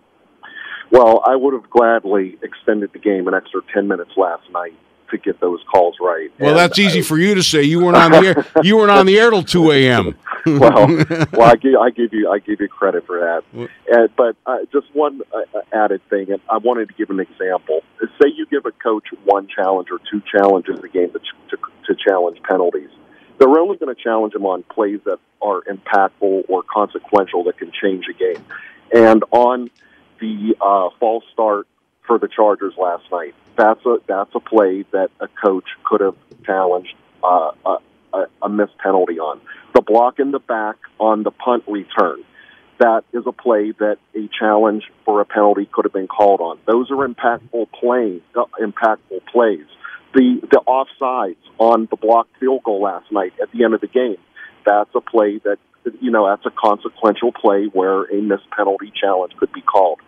Well, 0.91 1.23
I 1.27 1.37
would 1.37 1.55
have 1.55 1.71
gladly 1.71 2.37
extended 2.43 2.93
the 2.93 2.99
game 2.99 3.29
an 3.29 3.35
extra 3.35 3.61
10 3.73 3.87
minutes 3.89 4.11
last 4.17 4.49
night 4.51 4.75
to 5.11 5.19
get 5.19 5.41
those 5.41 5.61
calls 5.73 5.97
right. 6.01 6.31
Well, 6.39 6.51
And 6.51 6.59
that's 6.59 6.79
easy 6.79 7.01
I- 7.01 7.03
for 7.03 7.19
you 7.19 7.35
to 7.35 7.43
say. 7.43 7.63
You 7.63 7.81
weren't 7.85 7.97
on 7.97 8.11
the 8.13 8.19
air. 8.19 8.47
You 8.63 8.77
weren't 8.77 8.91
on 8.91 9.07
the 9.07 9.19
air 9.19 9.31
till 9.31 9.43
two 9.43 9.71
a.m. 9.73 10.17
well, 10.47 10.87
well, 11.33 11.43
I 11.43 11.57
give, 11.61 11.75
I 11.77 11.91
give 11.91 12.13
you, 12.13 12.31
I 12.31 12.39
give 12.39 12.61
you 12.61 12.69
credit 12.69 13.07
for 13.07 13.19
that. 13.21 13.69
Uh, 13.93 14.09
but 14.17 14.37
uh, 14.47 14.59
just 14.73 14.87
one 14.95 15.21
uh, 15.35 15.61
added 15.73 16.01
thing, 16.09 16.31
and 16.31 16.41
I 16.49 16.59
wanted 16.59 16.89
to 16.89 16.95
give 16.95 17.11
an 17.11 17.21
example. 17.21 17.83
Say 18.01 18.29
you 18.37 18.47
give 18.47 18.67
a 18.67 18.73
coach 18.73 19.05
one 19.25 19.49
challenge 19.49 19.89
or 19.91 19.99
two 20.11 20.23
challenges 20.31 20.79
a 20.83 20.89
game 20.89 21.11
to, 21.13 21.19
to, 21.51 21.57
to 21.87 21.95
challenge 22.09 22.41
penalties. 22.49 22.91
They're 23.39 23.49
only 23.49 23.79
going 23.79 23.95
to 23.95 24.01
challenge 24.01 24.33
them 24.35 24.47
on 24.47 24.63
plays 24.65 25.01
that 25.05 25.19
are 25.43 25.63
impactful 25.63 26.45
or 26.49 26.63
consequential 26.63 27.45
that 27.45 27.59
can 27.59 27.73
change 27.73 28.05
a 28.09 28.13
game. 28.13 28.45
And 28.95 29.25
on 29.33 29.71
the 30.21 30.55
uh, 30.61 30.91
false 30.99 31.25
start 31.33 31.67
for 32.07 32.19
the 32.19 32.29
Chargers 32.29 32.75
last 32.77 33.05
night, 33.11 33.35
that's 33.57 33.85
a 33.85 33.99
that's 34.07 34.31
a 34.35 34.41
play 34.41 34.85
that 34.93 35.11
a 35.21 35.29
coach 35.29 35.67
could 35.85 36.01
have 36.01 36.17
challenged 36.45 36.95
uh, 37.23 37.51
a, 38.13 38.27
a, 38.43 38.49
missed 38.49 38.77
penalty 38.79 39.19
on. 39.19 39.41
The 39.75 39.83
block 39.83 40.19
in 40.19 40.31
the 40.31 40.39
back 40.39 40.77
on 40.99 41.23
the 41.23 41.31
punt 41.31 41.65
return, 41.67 42.25
that 42.79 43.05
is 43.13 43.25
a 43.27 43.33
play 43.33 43.73
that 43.73 43.99
a 44.15 44.29
challenge 44.39 44.85
for 45.05 45.21
a 45.21 45.25
penalty 45.25 45.69
could 45.71 45.85
have 45.85 45.93
been 45.93 46.09
called 46.09 46.41
on. 46.41 46.59
Those 46.67 46.91
are 46.91 47.07
impactful 47.07 47.71
plays. 47.73 48.23
Uh, 48.35 48.45
impactful 48.61 49.27
plays. 49.31 49.67
The 50.15 50.41
the 50.51 50.63
offsides 50.67 51.37
on 51.59 51.87
the 51.91 51.97
blocked 51.97 52.37
field 52.41 52.63
goal 52.65 52.83
last 52.83 53.13
night 53.13 53.33
at 53.41 53.51
the 53.53 53.65
end 53.65 53.75
of 53.75 53.81
the 53.81 53.87
game, 53.87 54.17
that's 54.65 54.91
a 54.95 55.01
play 55.01 55.39
that 55.45 55.59
you 56.01 56.11
know 56.11 56.29
that's 56.29 56.47
a 56.47 56.51
consequential 56.51 57.33
play 57.33 57.67
where 57.67 58.05
a 58.05 58.21
missed 58.21 58.51
penalty 58.57 58.93
challenge 58.95 59.35
could 59.37 59.53
be 59.53 59.61
called. 59.61 60.01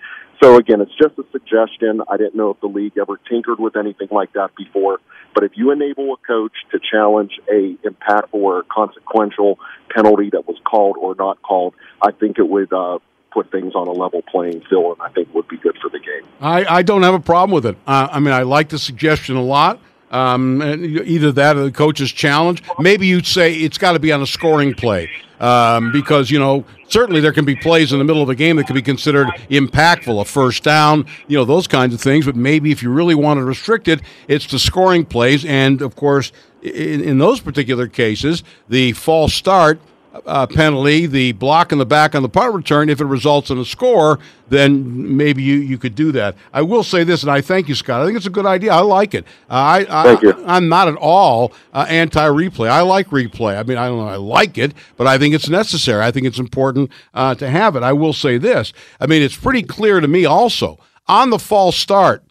So 0.42 0.56
again, 0.56 0.80
it's 0.80 0.94
just 1.00 1.16
a 1.18 1.24
suggestion. 1.30 2.02
I 2.08 2.16
didn't 2.16 2.35
know 2.35 2.50
if 2.50 2.61
the 2.61 2.66
league 2.66 2.98
ever 2.98 3.18
tinkered 3.28 3.61
with 3.61 3.76
anything 3.76 4.08
like 4.11 4.32
that 4.32 4.56
before, 4.56 4.98
but 5.35 5.44
if 5.44 5.52
you 5.54 5.70
enable 5.70 6.12
a 6.14 6.16
coach 6.26 6.52
to 6.72 6.80
challenge 6.80 7.32
a 7.48 7.76
impactful 7.85 8.35
or 8.35 8.64
consequential 8.64 9.58
penalty 9.94 10.30
that 10.30 10.48
was 10.48 10.58
called 10.64 10.96
or 10.98 11.14
not 11.14 11.40
called, 11.42 11.74
I 12.00 12.11
think 12.11 12.38
it 12.38 12.48
would 12.48 12.72
uh, 12.72 12.98
put 13.32 13.50
things 13.52 13.74
on 13.74 13.87
a 13.87 13.92
level 13.92 14.22
playing 14.22 14.62
field, 14.68 14.98
and 14.98 15.02
I 15.02 15.12
think 15.12 15.32
would 15.35 15.48
be 15.48 15.58
good 15.58 15.76
for 15.80 15.88
the 15.88 15.98
game. 15.98 16.28
I, 16.40 16.64
I 16.64 16.82
don't 16.82 17.02
have 17.02 17.14
a 17.14 17.20
problem 17.20 17.54
with 17.54 17.66
it. 17.66 17.76
Uh, 17.87 18.08
I 18.11 18.18
mean, 18.18 18.35
I 18.35 18.42
like 18.42 18.68
the 18.68 18.78
suggestion 18.78 19.37
a 19.37 19.42
lot. 19.42 19.80
Um, 20.12 20.62
either 20.62 21.33
that 21.33 21.57
or 21.57 21.64
the 21.64 21.72
coach's 21.72 22.12
challenge. 22.12 22.62
Maybe 22.79 23.07
you'd 23.07 23.27
say 23.27 23.55
it's 23.55 23.79
got 23.79 23.92
to 23.92 23.98
be 23.98 24.12
on 24.12 24.20
a 24.20 24.27
scoring 24.27 24.75
play 24.75 25.11
um, 25.42 25.90
because 25.92 26.31
you 26.31 26.38
know 26.38 26.64
certainly 26.88 27.20
there 27.20 27.33
can 27.33 27.44
be 27.44 27.57
plays 27.57 27.92
in 27.92 27.98
the 27.98 28.05
middle 28.05 28.22
of 28.22 28.29
a 28.29 28.35
game 28.35 28.57
that 28.57 28.66
can 28.66 28.75
be 28.75 28.83
considered 28.83 29.27
impactful, 29.51 30.18
a 30.20 30.25
first 30.25 30.62
down, 30.62 31.05
you 31.27 31.37
know 31.37 31.44
those 31.44 31.66
kinds 31.66 31.92
of 31.92 32.01
things. 32.01 32.25
But 32.25 32.37
maybe 32.37 32.70
if 32.70 32.83
you 32.83 32.90
really 32.90 33.14
want 33.14 33.38
to 33.38 33.44
restrict 33.44 33.88
it, 33.88 34.01
it's 34.29 34.46
the 34.46 34.59
scoring 34.59 35.05
plays, 35.05 35.44
and 35.44 35.83
of 35.83 35.96
course, 35.96 36.33
in, 36.62 37.03
in 37.03 37.18
those 37.18 37.40
particular 37.40 37.88
cases, 37.88 38.44
the 38.68 38.92
false 38.92 39.35
start 39.35 39.81
uh, 40.27 40.46
penalty, 40.46 41.07
the 41.07 41.33
block 41.33 41.72
in 41.72 41.79
the 41.79 41.87
back 41.87 42.14
on 42.14 42.22
the 42.22 42.29
punt 42.29 42.55
return, 42.55 42.88
if 42.88 43.01
it 43.01 43.05
results 43.05 43.51
in 43.51 43.59
a 43.59 43.64
score, 43.64 44.18
then 44.48 45.16
maybe 45.16 45.42
you, 45.42 45.57
you 45.57 45.79
could 45.79 45.94
do 45.94 46.12
that. 46.12 46.37
I 46.53 46.62
will 46.62 46.83
say 46.83 47.05
this, 47.05 47.22
and 47.22 47.33
I 47.33 47.40
thank 47.40 47.68
you, 47.68 47.75
Scott. 47.75 48.03
I 48.03 48.05
think 48.05 48.16
it's 48.16 48.27
a 48.27 48.31
good 48.31 48.46
idea. 48.46 48.72
I 48.72 48.81
like 48.81 49.14
it. 49.14 49.25
Uh, 49.48 49.55
I, 49.55 49.87
I, 49.88 50.03
Thank 50.05 50.22
you. 50.22 50.44
I'm 50.46 50.68
not 50.68 50.88
at 50.88 50.96
all 50.96 51.53
uh, 51.72 51.87
anti-replay. 51.88 52.68
I 52.68 52.83
like 52.83 53.09
replay. 53.09 53.59
I 53.59 53.62
mean, 53.62 53.79
I 53.79 53.88
don't 53.88 53.98
know. 53.98 54.09
I 54.09 54.16
like 54.16 54.59
it, 54.59 54.75
but 54.96 55.07
I 55.07 55.18
think 55.18 55.35
it's 55.35 55.48
necessary. 55.48 56.03
I 56.03 56.11
think 56.11 56.27
it's 56.27 56.38
important 56.38 56.90
uh, 57.14 57.35
to 57.37 57.48
have 57.48 57.77
it. 57.77 57.83
I 57.83 57.92
will 57.92 58.12
say 58.12 58.38
this. 58.38 58.72
I 59.01 59.07
mean, 59.07 59.22
it's 59.22 59.37
pretty 59.37 59.62
clear 59.62 60.01
to 60.01 60.09
me 60.09 60.25
also 60.25 60.79
on 61.07 61.31
the 61.31 61.38
false 61.38 61.77
start. 61.77 62.25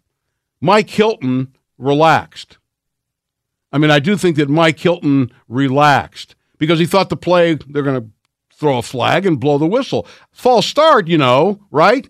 Mike 0.60 0.90
Hilton 0.90 1.56
relaxed. 1.80 2.58
I 3.72 3.78
mean, 3.78 3.90
I 3.90 4.00
do 4.00 4.18
think 4.18 4.36
that 4.36 4.50
Mike 4.50 4.80
Hilton 4.80 5.32
relaxed 5.48 6.36
because 6.62 6.78
he 6.78 6.86
thought 6.86 7.10
the 7.10 7.18
play, 7.18 7.56
they're 7.56 7.82
going 7.82 8.00
to 8.00 8.08
throw 8.54 8.78
a 8.78 8.84
flag 8.84 9.26
and 9.26 9.40
blow 9.40 9.58
the 9.58 9.66
whistle. 9.66 10.06
False 10.32 10.68
start, 10.68 11.08
you 11.08 11.18
know, 11.18 11.60
right? 11.72 12.08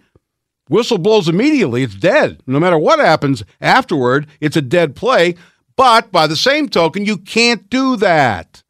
Whistle 0.67 0.97
blows 0.97 1.29
immediately. 1.29 1.83
It's 1.83 1.95
dead. 1.95 2.43
No 2.45 2.59
matter 2.59 2.77
what 2.77 2.99
happens 2.99 3.45
afterward, 3.61 4.27
it's 4.41 4.57
a 4.57 4.61
dead 4.61 4.93
play. 4.93 5.35
But 5.77 6.11
by 6.11 6.27
the 6.27 6.35
same 6.35 6.67
token, 6.67 7.05
you 7.05 7.17
can't 7.17 7.69
do 7.69 7.95
that. 7.95 8.61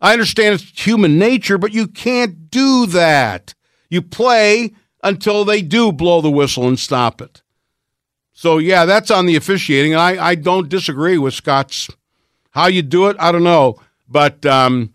I 0.00 0.12
understand 0.12 0.56
it's 0.56 0.84
human 0.84 1.20
nature, 1.20 1.56
but 1.56 1.72
you 1.72 1.86
can't 1.86 2.50
do 2.50 2.86
that. 2.86 3.54
You 3.90 4.02
play 4.02 4.72
until 5.04 5.44
they 5.44 5.62
do 5.62 5.92
blow 5.92 6.20
the 6.20 6.32
whistle 6.32 6.66
and 6.66 6.80
stop 6.80 7.22
it. 7.22 7.42
So, 8.32 8.58
yeah, 8.58 8.86
that's 8.86 9.12
on 9.12 9.26
the 9.26 9.36
officiating. 9.36 9.94
I, 9.94 10.18
I 10.18 10.34
don't 10.34 10.68
disagree 10.68 11.16
with 11.16 11.34
Scott's. 11.34 11.88
How 12.50 12.66
you 12.66 12.82
do 12.82 13.06
it, 13.06 13.16
I 13.20 13.30
don't 13.30 13.44
know. 13.44 13.80
But 14.10 14.44
um, 14.44 14.92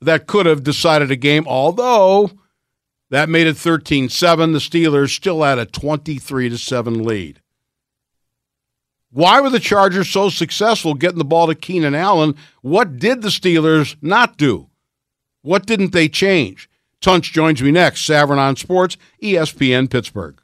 that 0.00 0.26
could 0.26 0.46
have 0.46 0.64
decided 0.64 1.10
a 1.10 1.16
game, 1.16 1.46
although 1.46 2.30
that 3.10 3.28
made 3.28 3.46
it 3.46 3.56
13 3.56 4.08
7. 4.08 4.52
The 4.52 4.58
Steelers 4.58 5.10
still 5.14 5.42
had 5.42 5.58
a 5.58 5.66
23 5.66 6.56
7 6.56 7.02
lead. 7.02 7.40
Why 9.12 9.40
were 9.40 9.50
the 9.50 9.58
Chargers 9.58 10.08
so 10.08 10.28
successful 10.28 10.94
getting 10.94 11.18
the 11.18 11.24
ball 11.24 11.48
to 11.48 11.54
Keenan 11.54 11.96
Allen? 11.96 12.36
What 12.62 12.98
did 12.98 13.22
the 13.22 13.28
Steelers 13.28 13.96
not 14.00 14.36
do? 14.36 14.68
What 15.42 15.66
didn't 15.66 15.92
they 15.92 16.08
change? 16.08 16.68
Tunch 17.00 17.32
joins 17.32 17.62
me 17.62 17.70
next. 17.70 18.08
Savran 18.08 18.38
on 18.38 18.56
Sports, 18.56 18.96
ESPN 19.22 19.90
Pittsburgh. 19.90 20.38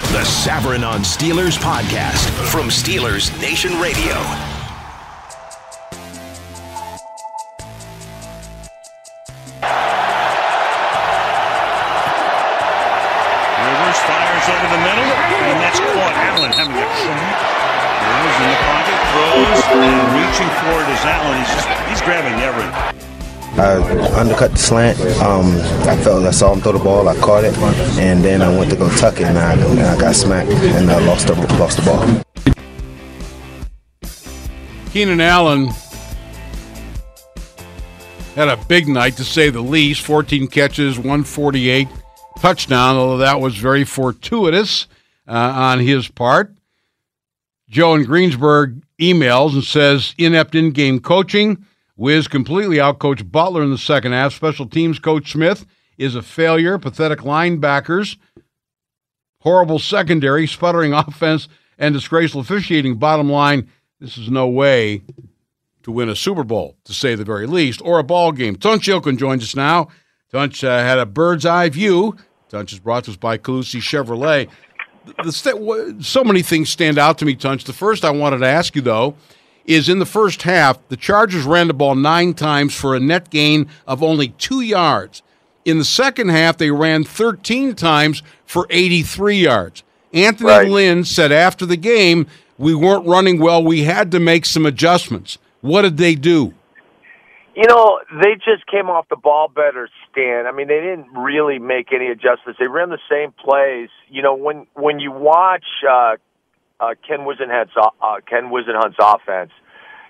The 0.00 0.24
Savran 0.24 0.88
on 0.88 1.00
Steelers 1.00 1.58
podcast 1.58 2.30
from 2.50 2.68
Steelers 2.68 3.38
Nation 3.40 3.78
Radio. 3.78 4.57
And 20.40 20.48
reaching 20.48 20.62
for 20.62 20.82
it 20.82 20.88
is 20.88 21.04
Allen. 21.04 21.38
He's 21.38 21.54
just 21.54 21.68
he's 21.88 22.00
grabbing 22.02 22.40
everything. 22.40 23.04
I 23.58 24.20
undercut 24.20 24.52
the 24.52 24.58
slant. 24.58 25.00
Um, 25.20 25.46
I 25.88 25.96
felt 25.96 26.24
I 26.24 26.30
saw 26.30 26.52
him 26.52 26.60
throw 26.60 26.72
the 26.72 26.78
ball. 26.78 27.08
I 27.08 27.16
caught 27.16 27.44
it, 27.44 27.56
and 27.98 28.24
then 28.24 28.40
I 28.40 28.56
went 28.56 28.70
to 28.70 28.76
go 28.76 28.88
tuck 28.96 29.20
it, 29.20 29.24
and 29.24 29.36
I, 29.36 29.54
and 29.54 29.80
I 29.80 29.98
got 29.98 30.14
smacked, 30.14 30.50
and 30.50 30.90
I 30.90 31.04
lost 31.04 31.26
the, 31.26 31.34
lost 31.34 31.78
the 31.78 31.84
ball. 31.84 32.22
Keenan 34.92 35.20
Allen 35.20 35.70
had 38.36 38.48
a 38.48 38.56
big 38.68 38.86
night 38.86 39.16
to 39.16 39.24
say 39.24 39.50
the 39.50 39.60
least 39.60 40.02
14 40.02 40.46
catches, 40.46 40.96
148 40.96 41.88
touchdown, 42.38 42.94
although 42.94 43.18
that 43.18 43.40
was 43.40 43.56
very 43.56 43.82
fortuitous 43.82 44.86
uh, 45.26 45.32
on 45.32 45.80
his 45.80 46.06
part. 46.06 46.52
Joe 47.68 47.94
in 47.94 48.04
Greensburg 48.04 48.82
emails 48.98 49.52
and 49.52 49.64
says 49.64 50.14
inept 50.18 50.54
in 50.54 50.70
game 50.70 51.00
coaching. 51.00 51.64
Wiz 51.96 52.28
completely 52.28 52.76
outcoached 52.76 53.30
Butler 53.30 53.62
in 53.62 53.70
the 53.70 53.78
second 53.78 54.12
half. 54.12 54.32
Special 54.32 54.66
teams 54.66 54.98
coach 54.98 55.32
Smith 55.32 55.66
is 55.98 56.14
a 56.14 56.22
failure. 56.22 56.78
Pathetic 56.78 57.20
linebackers, 57.20 58.16
horrible 59.40 59.78
secondary, 59.78 60.46
sputtering 60.46 60.92
offense, 60.94 61.48
and 61.78 61.94
disgraceful 61.94 62.40
officiating. 62.40 62.96
Bottom 62.96 63.30
line, 63.30 63.68
this 64.00 64.16
is 64.16 64.30
no 64.30 64.48
way 64.48 65.02
to 65.82 65.90
win 65.90 66.08
a 66.08 66.16
Super 66.16 66.44
Bowl, 66.44 66.76
to 66.84 66.92
say 66.92 67.14
the 67.14 67.24
very 67.24 67.46
least, 67.46 67.80
or 67.84 67.98
a 67.98 68.04
ball 68.04 68.32
game. 68.32 68.56
Tunch 68.56 68.86
Ilkin 68.86 69.18
joins 69.18 69.42
us 69.42 69.56
now. 69.56 69.88
Tunch 70.30 70.62
uh, 70.62 70.78
had 70.78 70.98
a 70.98 71.06
bird's 71.06 71.46
eye 71.46 71.68
view. 71.68 72.16
Tunch 72.48 72.72
is 72.72 72.78
brought 72.78 73.04
to 73.04 73.10
us 73.10 73.16
by 73.16 73.38
Collussy 73.38 73.80
Chevrolet. 73.80 74.48
The 75.22 75.96
so 76.00 76.24
many 76.24 76.42
things 76.42 76.68
stand 76.68 76.98
out 76.98 77.18
to 77.18 77.24
me, 77.24 77.34
Tunch. 77.34 77.64
The 77.64 77.72
first 77.72 78.04
I 78.04 78.10
wanted 78.10 78.38
to 78.38 78.46
ask 78.46 78.74
you 78.76 78.82
though 78.82 79.14
is 79.68 79.88
in 79.88 79.98
the 79.98 80.06
first 80.06 80.42
half, 80.42 80.78
the 80.88 80.96
Chargers 80.96 81.44
ran 81.44 81.68
the 81.68 81.74
ball 81.74 81.94
nine 81.94 82.32
times 82.32 82.74
for 82.74 82.96
a 82.96 83.00
net 83.00 83.28
gain 83.28 83.68
of 83.86 84.02
only 84.02 84.28
two 84.30 84.62
yards. 84.62 85.22
In 85.66 85.76
the 85.76 85.84
second 85.84 86.30
half, 86.30 86.56
they 86.56 86.70
ran 86.70 87.04
13 87.04 87.74
times 87.74 88.22
for 88.46 88.66
83 88.70 89.36
yards. 89.36 89.82
Anthony 90.14 90.48
Right. 90.48 90.68
Lynn 90.68 91.04
said 91.04 91.30
after 91.30 91.66
the 91.66 91.76
game, 91.76 92.26
we 92.56 92.74
weren't 92.74 93.06
running 93.06 93.38
well. 93.38 93.62
We 93.62 93.82
had 93.82 94.10
to 94.12 94.20
make 94.20 94.46
some 94.46 94.64
adjustments. 94.64 95.36
What 95.60 95.82
did 95.82 95.98
they 95.98 96.14
do? 96.14 96.54
You 97.54 97.66
know, 97.68 98.00
they 98.22 98.36
just 98.36 98.66
came 98.70 98.88
off 98.88 99.06
the 99.10 99.16
ball 99.16 99.48
better, 99.48 99.90
Stan. 100.18 100.46
I 100.46 100.52
mean, 100.52 100.68
they 100.68 100.80
didn't 100.80 101.12
really 101.14 101.58
make 101.58 101.92
any 101.92 102.08
adjustments. 102.08 102.58
They 102.58 102.66
ran 102.66 102.90
the 102.90 102.98
same 103.10 103.32
plays. 103.32 103.88
You 104.08 104.22
know, 104.22 104.34
when 104.34 104.66
when 104.74 104.98
you 104.98 105.12
watch 105.12 105.64
uh, 105.88 106.16
uh, 106.80 106.94
Ken 107.06 107.20
Whisenhunt's 107.20 107.72
uh, 107.76 108.16
Ken 108.28 108.50
Whisenhunt's 108.50 108.96
offense, 109.00 109.52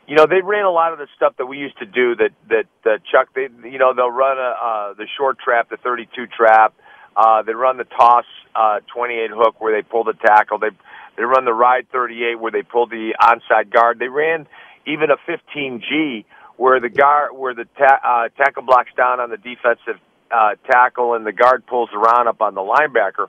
you 0.06 0.16
know 0.16 0.26
they 0.26 0.40
ran 0.42 0.64
a 0.64 0.70
lot 0.70 0.92
of 0.92 0.98
the 0.98 1.08
stuff 1.16 1.34
that 1.38 1.46
we 1.46 1.58
used 1.58 1.78
to 1.78 1.86
do. 1.86 2.16
That 2.16 2.30
that 2.48 2.90
uh, 2.90 2.98
Chuck, 3.10 3.28
they 3.34 3.48
you 3.68 3.78
know 3.78 3.92
they'll 3.94 4.10
run 4.10 4.38
a, 4.38 4.40
uh, 4.40 4.94
the 4.94 5.06
short 5.16 5.38
trap, 5.38 5.70
the 5.70 5.76
32 5.76 6.26
trap. 6.26 6.74
Uh, 7.16 7.42
they 7.42 7.52
run 7.52 7.76
the 7.78 7.84
toss 7.84 8.24
uh, 8.54 8.78
28 8.94 9.30
hook 9.34 9.60
where 9.60 9.74
they 9.74 9.86
pull 9.86 10.04
the 10.04 10.14
tackle. 10.14 10.58
They 10.58 10.70
they 11.16 11.24
run 11.24 11.44
the 11.44 11.52
ride 11.52 11.88
38 11.90 12.38
where 12.38 12.52
they 12.52 12.62
pull 12.62 12.86
the 12.86 13.14
onside 13.20 13.72
guard. 13.72 13.98
They 13.98 14.08
ran 14.08 14.46
even 14.86 15.10
a 15.10 15.16
15G 15.28 16.24
where 16.58 16.80
the 16.80 16.90
guard 16.90 17.30
where 17.34 17.54
the 17.54 17.66
ta- 17.78 18.00
uh, 18.04 18.28
tackle 18.36 18.64
blocks 18.64 18.90
down 18.96 19.20
on 19.20 19.30
the 19.30 19.38
defensive 19.38 19.98
uh, 20.30 20.56
tackle 20.70 21.14
and 21.14 21.24
the 21.24 21.32
guard 21.32 21.66
pulls 21.66 21.88
around 21.94 22.28
up 22.28 22.42
on 22.42 22.54
the 22.54 22.60
linebacker. 22.60 23.28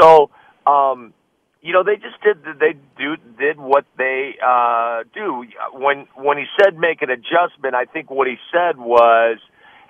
So, 0.00 0.30
um, 0.66 1.12
you 1.60 1.74
know, 1.74 1.82
they 1.82 1.96
just 1.96 2.22
did 2.22 2.38
they 2.58 2.78
do 2.96 3.16
did 3.38 3.58
what 3.58 3.84
they 3.98 4.36
uh, 4.42 5.02
do. 5.12 5.44
When 5.74 6.06
when 6.14 6.38
he 6.38 6.44
said 6.58 6.78
make 6.78 7.02
an 7.02 7.10
adjustment, 7.10 7.74
I 7.74 7.84
think 7.84 8.10
what 8.10 8.26
he 8.26 8.36
said 8.50 8.78
was, 8.78 9.38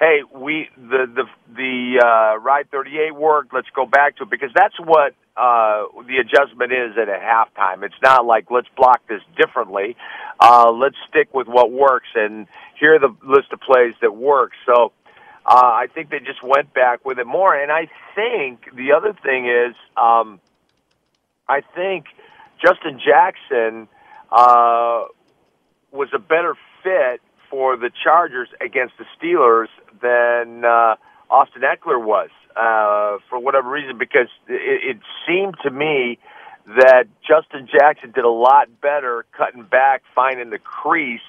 "Hey, 0.01 0.23
we 0.35 0.69
the 0.77 1.07
the 1.07 1.25
the 1.55 2.03
uh, 2.03 2.39
ride 2.41 2.71
38 2.71 3.15
worked. 3.15 3.55
Let's 3.55 3.69
go 3.75 3.87
back 3.87 4.17
to 4.17 4.25
it 4.25 4.31
because 4.31 4.51
that's 4.55 4.79
what 4.81 5.15
uh, 5.37 5.85
the 6.07 6.19
adjustment 6.19 6.73
is 6.73 6.97
at 7.01 7.09
a 7.09 7.19
halftime. 7.19 7.85
It's 7.85 7.95
not 8.03 8.27
like 8.27 8.51
let's 8.51 8.69
block 8.77 9.07
this 9.09 9.23
differently. 9.37 9.97
Uh, 10.41 10.71
let's 10.73 10.97
stick 11.09 11.33
with 11.33 11.47
what 11.47 11.71
works 11.71 12.09
and 12.15 12.47
here 12.81 12.95
are 12.95 12.99
the 12.99 13.15
list 13.23 13.53
of 13.53 13.61
plays 13.61 13.95
that 14.01 14.17
work. 14.17 14.53
So 14.67 14.93
uh, 15.47 15.55
I 15.55 15.87
think 15.95 16.11
they 16.11 16.19
just 16.19 16.43
went 16.43 16.73
back 16.73 17.05
with 17.05 17.19
it 17.19 17.27
more. 17.27 17.55
And 17.55 17.71
I 17.71 17.89
think 18.15 18.65
the 18.75 18.93
other 18.93 19.13
thing 19.23 19.47
is, 19.47 19.75
um, 19.97 20.41
I 21.49 21.61
think 21.75 22.07
Justin 22.65 22.99
Jackson 23.05 23.87
uh, 24.33 25.05
was 25.93 26.09
a 26.15 26.19
better 26.19 26.55
fit 26.83 27.21
for 27.51 27.77
the 27.77 27.91
Chargers 28.03 28.49
against 28.61 28.95
the 28.99 29.05
Steelers 29.19 29.69
than 30.03 30.65
uh, 30.65 30.97
Austin 31.31 31.63
Ekeler 31.63 32.03
was 32.03 32.31
uh, 32.57 33.19
for 33.29 33.39
whatever 33.39 33.71
reason, 33.71 33.99
because 33.99 34.29
it, 34.49 34.97
it 34.97 34.99
seemed 35.27 35.57
to 35.63 35.71
me 35.71 36.19
that 36.67 37.05
Justin 37.27 37.69
Jackson 37.71 38.13
did 38.13 38.25
a 38.25 38.31
lot 38.31 38.69
better 38.81 39.25
cutting 39.37 39.63
back, 39.63 40.03
finding 40.15 40.51
the 40.51 40.59
crease 40.59 41.21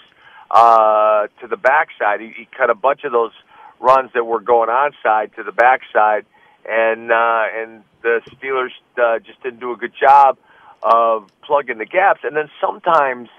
uh, 0.51 1.27
to 1.39 1.47
the 1.47 1.57
backside. 1.57 2.21
He, 2.21 2.33
he 2.35 2.47
cut 2.57 2.69
a 2.69 2.75
bunch 2.75 3.03
of 3.03 3.11
those 3.11 3.31
runs 3.79 4.11
that 4.13 4.23
were 4.23 4.41
going 4.41 4.69
onside 4.69 5.35
to 5.35 5.43
the 5.43 5.51
backside, 5.51 6.25
and 6.67 7.11
uh, 7.11 7.45
and 7.55 7.83
the 8.03 8.21
Steelers 8.31 8.71
uh, 9.01 9.19
just 9.19 9.41
didn't 9.41 9.59
do 9.59 9.71
a 9.71 9.77
good 9.77 9.93
job 9.99 10.37
of 10.83 11.29
plugging 11.43 11.77
the 11.77 11.85
gaps. 11.85 12.21
And 12.23 12.35
then 12.35 12.49
sometimes, 12.59 13.29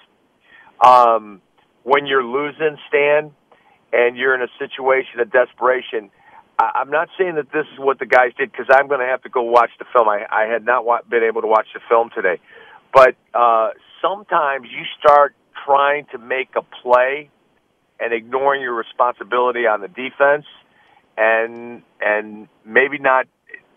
um, 0.85 1.41
when 1.83 2.07
you're 2.07 2.25
losing, 2.25 2.79
Stan, 2.89 3.33
and 3.93 4.17
you're 4.17 4.35
in 4.35 4.43
a 4.43 4.49
situation 4.59 5.21
of 5.21 5.31
desperation. 5.33 6.11
I- 6.59 6.73
I'm 6.77 6.91
not 6.91 7.09
saying 7.19 7.37
that 7.37 7.53
this 7.53 7.67
is 7.73 7.79
what 7.79 7.99
the 7.99 8.07
guys 8.07 8.33
did 8.39 8.53
because 8.53 8.67
I'm 8.73 8.89
going 8.89 9.01
to 9.01 9.07
have 9.07 9.23
to 9.23 9.29
go 9.31 9.43
watch 9.43 9.71
the 9.79 9.87
film. 9.93 10.09
I, 10.09 10.27
I 10.31 10.47
had 10.47 10.65
not 10.65 10.85
wa- 10.85 11.03
been 11.09 11.25
able 11.25 11.43
to 11.43 11.49
watch 11.49 11.69
the 11.75 11.81
film 11.89 12.11
today, 12.15 12.41
but 12.95 13.17
uh, 13.35 13.71
sometimes 14.03 14.69
you 14.71 14.85
start 15.01 15.35
trying 15.67 16.07
to 16.13 16.19
make 16.19 16.51
a 16.57 16.63
play 16.83 17.31
and 18.01 18.13
ignoring 18.13 18.63
your 18.63 18.75
responsibility 18.75 19.67
on 19.67 19.81
the 19.81 19.89
defense, 19.89 20.47
and 21.17 21.83
and 22.01 22.49
maybe 22.65 22.99
not. 22.99 23.27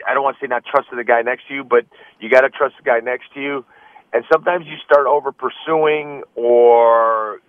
I 0.08 0.14
don't 0.14 0.24
want 0.24 0.38
to 0.40 0.46
say 0.46 0.50
not 0.50 0.64
trusting 0.66 0.98
the 0.98 1.04
guy 1.04 1.22
next 1.24 1.48
to 1.50 1.54
you, 1.56 1.64
but 1.64 1.86
you 2.20 2.30
got 2.30 2.42
to 2.42 2.50
trust 2.50 2.76
the 2.78 2.84
guy 2.84 3.00
next 3.02 3.34
to 3.34 3.42
you. 3.42 3.66
And 4.14 4.24
sometimes 4.32 4.66
you 4.68 4.78
start 4.86 5.08
over 5.08 5.32
pursuing 5.34 6.24
or 6.36 7.40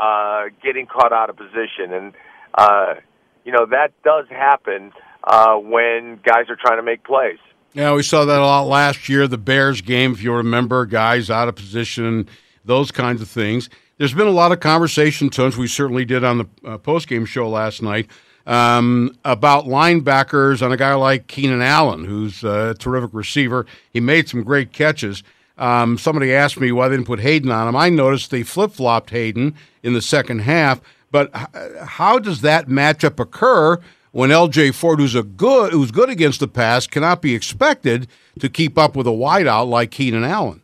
uh, 0.00 0.44
getting 0.62 0.86
caught 0.86 1.12
out 1.12 1.30
of 1.30 1.36
position, 1.36 1.92
and 1.92 2.12
uh, 2.54 2.94
you 3.44 3.52
know 3.52 3.66
that 3.66 3.92
does 4.02 4.26
happen 4.28 4.92
uh, 5.24 5.56
when 5.56 6.18
guys 6.24 6.48
are 6.48 6.56
trying 6.56 6.78
to 6.78 6.82
make 6.82 7.04
plays. 7.04 7.38
Yeah, 7.72 7.94
we 7.94 8.02
saw 8.02 8.24
that 8.24 8.40
a 8.40 8.44
lot 8.44 8.66
last 8.66 9.08
year. 9.08 9.28
The 9.28 9.38
Bears 9.38 9.80
game, 9.80 10.12
if 10.12 10.22
you 10.22 10.32
remember, 10.34 10.86
guys 10.86 11.30
out 11.30 11.48
of 11.48 11.54
position, 11.54 12.28
those 12.64 12.90
kinds 12.90 13.22
of 13.22 13.28
things. 13.28 13.70
There's 13.98 14.14
been 14.14 14.26
a 14.26 14.32
lot 14.32 14.50
of 14.50 14.60
conversation, 14.60 15.30
Tunch. 15.30 15.56
We 15.56 15.68
certainly 15.68 16.04
did 16.04 16.24
on 16.24 16.38
the 16.38 16.46
uh, 16.64 16.78
post 16.78 17.06
game 17.06 17.26
show 17.26 17.48
last 17.48 17.82
night 17.82 18.08
um, 18.46 19.16
about 19.24 19.66
linebackers 19.66 20.62
on 20.62 20.72
a 20.72 20.76
guy 20.76 20.94
like 20.94 21.26
Keenan 21.26 21.62
Allen, 21.62 22.04
who's 22.04 22.42
a 22.42 22.74
terrific 22.78 23.10
receiver. 23.12 23.66
He 23.90 24.00
made 24.00 24.28
some 24.28 24.42
great 24.42 24.72
catches. 24.72 25.22
Um, 25.60 25.98
somebody 25.98 26.34
asked 26.34 26.58
me 26.58 26.72
why 26.72 26.88
they 26.88 26.96
didn't 26.96 27.06
put 27.06 27.20
Haden 27.20 27.50
on 27.50 27.68
him. 27.68 27.76
I 27.76 27.90
noticed 27.90 28.30
they 28.30 28.42
flip 28.42 28.72
flopped 28.72 29.10
Haden 29.10 29.54
in 29.82 29.92
the 29.92 30.00
second 30.00 30.40
half. 30.40 30.80
But 31.10 31.30
how 31.34 32.18
does 32.18 32.40
that 32.40 32.68
matchup 32.68 33.20
occur 33.20 33.78
when 34.12 34.30
LJ 34.30 34.74
Fort, 34.74 34.98
who's 34.98 35.14
a 35.14 35.22
good, 35.22 35.72
who's 35.72 35.90
good 35.90 36.08
against 36.08 36.40
the 36.40 36.48
pass, 36.48 36.86
cannot 36.86 37.20
be 37.20 37.34
expected 37.34 38.08
to 38.38 38.48
keep 38.48 38.78
up 38.78 38.96
with 38.96 39.06
a 39.06 39.10
wideout 39.10 39.68
like 39.68 39.90
Keenan 39.90 40.24
Allen? 40.24 40.62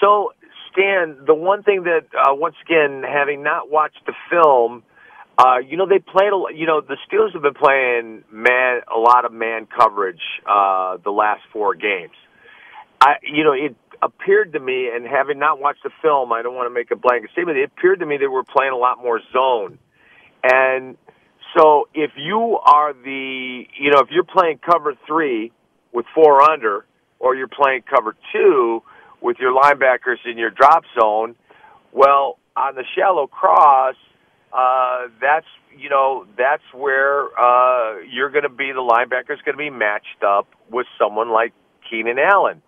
So, 0.00 0.32
Stan, 0.72 1.18
the 1.24 1.34
one 1.34 1.62
thing 1.62 1.84
that 1.84 2.06
uh, 2.12 2.34
once 2.34 2.56
again, 2.64 3.04
having 3.06 3.42
not 3.42 3.70
watched 3.70 4.04
the 4.06 4.14
film, 4.28 4.82
uh, 5.38 5.58
you 5.58 5.76
know 5.76 5.86
they 5.86 6.00
played. 6.00 6.32
A, 6.32 6.44
you 6.52 6.66
know 6.66 6.80
the 6.80 6.96
Steelers 7.06 7.32
have 7.32 7.42
been 7.42 7.54
playing 7.54 8.24
man 8.32 8.80
a 8.92 8.98
lot 8.98 9.24
of 9.24 9.32
man 9.32 9.66
coverage 9.66 10.20
uh, 10.44 10.96
the 11.04 11.10
last 11.10 11.42
four 11.52 11.76
games. 11.76 12.14
I, 13.00 13.14
you 13.22 13.44
know, 13.44 13.52
it 13.52 13.76
appeared 14.02 14.52
to 14.52 14.60
me, 14.60 14.90
and 14.92 15.06
having 15.06 15.38
not 15.38 15.60
watched 15.60 15.82
the 15.82 15.90
film, 16.02 16.32
I 16.32 16.42
don't 16.42 16.54
want 16.54 16.66
to 16.66 16.74
make 16.74 16.90
a 16.90 16.96
blanket 16.96 17.30
statement. 17.32 17.58
It 17.58 17.70
appeared 17.76 18.00
to 18.00 18.06
me 18.06 18.16
they 18.16 18.26
were 18.26 18.44
playing 18.44 18.72
a 18.72 18.76
lot 18.76 18.98
more 19.02 19.20
zone, 19.32 19.78
and 20.42 20.96
so 21.56 21.88
if 21.94 22.12
you 22.16 22.58
are 22.62 22.92
the, 22.92 23.64
you 23.78 23.90
know, 23.90 24.00
if 24.00 24.10
you're 24.10 24.24
playing 24.24 24.58
cover 24.58 24.94
three 25.06 25.52
with 25.92 26.06
four 26.14 26.42
under, 26.42 26.84
or 27.18 27.34
you're 27.34 27.48
playing 27.48 27.82
cover 27.82 28.14
two 28.32 28.82
with 29.20 29.38
your 29.38 29.52
linebackers 29.52 30.18
in 30.24 30.38
your 30.38 30.50
drop 30.50 30.84
zone, 30.98 31.34
well, 31.92 32.38
on 32.56 32.74
the 32.74 32.84
shallow 32.96 33.26
cross, 33.26 33.96
uh, 34.52 35.08
that's 35.20 35.46
you 35.76 35.88
know 35.88 36.26
that's 36.36 36.62
where 36.72 37.26
uh, 37.38 38.00
you're 38.10 38.30
going 38.30 38.44
to 38.44 38.48
be. 38.48 38.72
The 38.72 38.80
linebacker's 38.80 39.40
going 39.44 39.54
to 39.54 39.58
be 39.58 39.70
matched 39.70 40.22
up 40.26 40.48
with 40.70 40.86
someone 40.98 41.30
like 41.30 41.52
Keenan 41.90 42.18
Allen, 42.18 42.62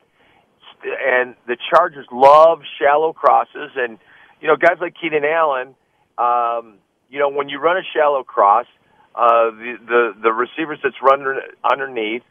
and 0.85 1.35
the 1.47 1.57
Chargers 1.73 2.07
love 2.13 2.61
shallow 2.81 3.13
crosses, 3.13 3.71
and 3.77 3.99
you 4.41 4.49
know 4.49 4.57
guys 4.57 4.79
like 4.81 4.95
Keenan 5.01 5.25
Allen. 5.25 5.75
Um, 6.19 6.79
you 7.09 7.19
know 7.19 7.29
when 7.29 7.49
you 7.49 7.59
run 7.59 7.77
a 7.77 7.83
shallow 7.95 8.23
cross, 8.23 8.67
uh, 9.15 9.51
the 9.51 9.77
the 9.87 10.13
the 10.23 10.33
receivers 10.33 10.79
that's 10.83 10.97
running 11.03 11.41
underneath. 11.71 12.23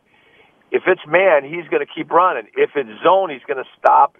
If 0.71 0.83
it's 0.85 1.01
man, 1.07 1.43
he's 1.43 1.67
going 1.69 1.85
to 1.85 1.91
keep 1.91 2.11
running. 2.11 2.47
If 2.55 2.71
it's 2.75 2.89
zone, 3.03 3.31
he's 3.31 3.41
going 3.47 3.57
to 3.57 3.69
stop 3.79 4.15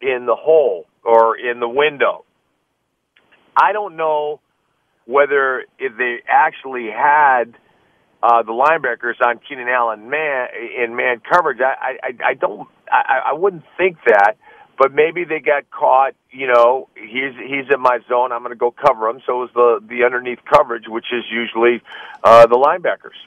in 0.00 0.24
the 0.24 0.34
hole 0.34 0.86
or 1.04 1.36
in 1.36 1.60
the 1.60 1.68
window. 1.68 2.24
I 3.54 3.72
don't 3.72 3.96
know 3.96 4.40
whether 5.04 5.64
if 5.78 5.96
they 5.98 6.18
actually 6.26 6.88
had 6.90 7.54
uh, 8.22 8.42
the 8.42 8.52
linebackers 8.52 9.20
on 9.24 9.40
Keenan 9.46 9.68
Allen 9.68 10.08
man 10.08 10.48
in 10.82 10.96
man 10.96 11.20
coverage. 11.20 11.58
I 11.60 11.98
I, 12.02 12.30
I 12.30 12.34
don't 12.34 12.68
I, 12.90 13.30
I 13.30 13.32
wouldn't 13.34 13.64
think 13.76 13.98
that, 14.06 14.36
but 14.78 14.92
maybe 14.92 15.24
they 15.24 15.40
got 15.40 15.70
caught. 15.70 16.14
You 16.30 16.46
know, 16.48 16.88
he's 16.94 17.34
he's 17.36 17.66
in 17.72 17.80
my 17.80 17.98
zone. 18.08 18.32
I'm 18.32 18.40
going 18.40 18.52
to 18.52 18.56
go 18.56 18.70
cover 18.70 19.08
him. 19.08 19.20
So 19.26 19.44
is 19.44 19.50
the 19.54 19.82
the 19.86 20.04
underneath 20.04 20.40
coverage, 20.50 20.84
which 20.88 21.06
is 21.12 21.24
usually 21.30 21.82
uh, 22.24 22.46
the 22.46 22.56
linebackers. 22.56 23.18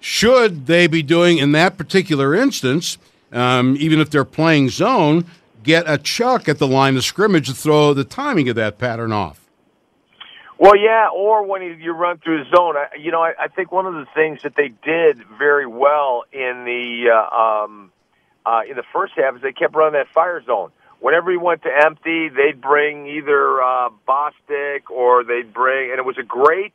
Should 0.00 0.66
they 0.66 0.86
be 0.86 1.02
doing 1.02 1.38
in 1.38 1.52
that 1.52 1.76
particular 1.76 2.34
instance, 2.34 2.98
um, 3.32 3.76
even 3.78 3.98
if 4.00 4.10
they're 4.10 4.24
playing 4.24 4.68
zone, 4.68 5.24
get 5.62 5.84
a 5.88 5.98
chuck 5.98 6.48
at 6.48 6.58
the 6.58 6.66
line 6.66 6.96
of 6.96 7.04
scrimmage 7.04 7.48
to 7.48 7.54
throw 7.54 7.92
the 7.94 8.04
timing 8.04 8.48
of 8.48 8.56
that 8.56 8.78
pattern 8.78 9.10
off? 9.12 9.46
Well, 10.58 10.76
yeah, 10.76 11.08
or 11.14 11.44
when 11.44 11.60
you, 11.62 11.72
you 11.72 11.92
run 11.92 12.18
through 12.18 12.44
the 12.44 12.56
zone. 12.56 12.76
I, 12.76 12.96
you 12.98 13.10
know, 13.10 13.20
I, 13.20 13.34
I 13.38 13.48
think 13.48 13.72
one 13.72 13.84
of 13.84 13.94
the 13.94 14.06
things 14.14 14.40
that 14.42 14.54
they 14.56 14.68
did 14.68 15.22
very 15.38 15.66
well 15.66 16.24
in 16.32 16.64
the 16.64 17.10
uh, 17.12 17.64
um, 17.64 17.92
uh, 18.46 18.60
in 18.68 18.76
the 18.76 18.84
first 18.92 19.14
half 19.16 19.36
is 19.36 19.42
they 19.42 19.52
kept 19.52 19.74
running 19.74 19.94
that 19.94 20.08
fire 20.14 20.42
zone. 20.44 20.70
Whenever 21.00 21.30
he 21.30 21.36
went 21.36 21.62
to 21.64 21.68
empty, 21.84 22.28
they'd 22.28 22.60
bring 22.60 23.06
either 23.06 23.62
uh, 23.62 23.90
Bostic 24.08 24.88
or 24.90 25.24
they'd 25.24 25.52
bring, 25.52 25.90
and 25.90 25.98
it 25.98 26.04
was 26.06 26.16
a 26.18 26.22
great, 26.22 26.72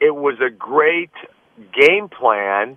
it 0.00 0.14
was 0.14 0.36
a 0.40 0.50
great 0.50 1.10
game 1.72 2.08
plan 2.08 2.76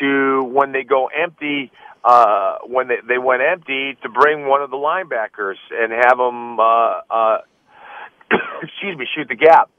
to 0.00 0.42
when 0.44 0.72
they 0.72 0.82
go 0.82 1.06
empty 1.06 1.70
uh, 2.04 2.58
when 2.66 2.88
they, 2.88 2.96
they 3.08 3.18
went 3.18 3.40
empty 3.42 3.96
to 4.02 4.08
bring 4.08 4.46
one 4.46 4.60
of 4.60 4.70
the 4.70 4.76
linebackers 4.76 5.56
and 5.72 5.90
have 5.90 6.18
them, 6.18 6.60
uh, 6.60 7.00
uh, 7.10 7.38
excuse 8.62 8.98
me, 8.98 9.06
shoot 9.14 9.26
the 9.28 9.36
gap. 9.36 9.70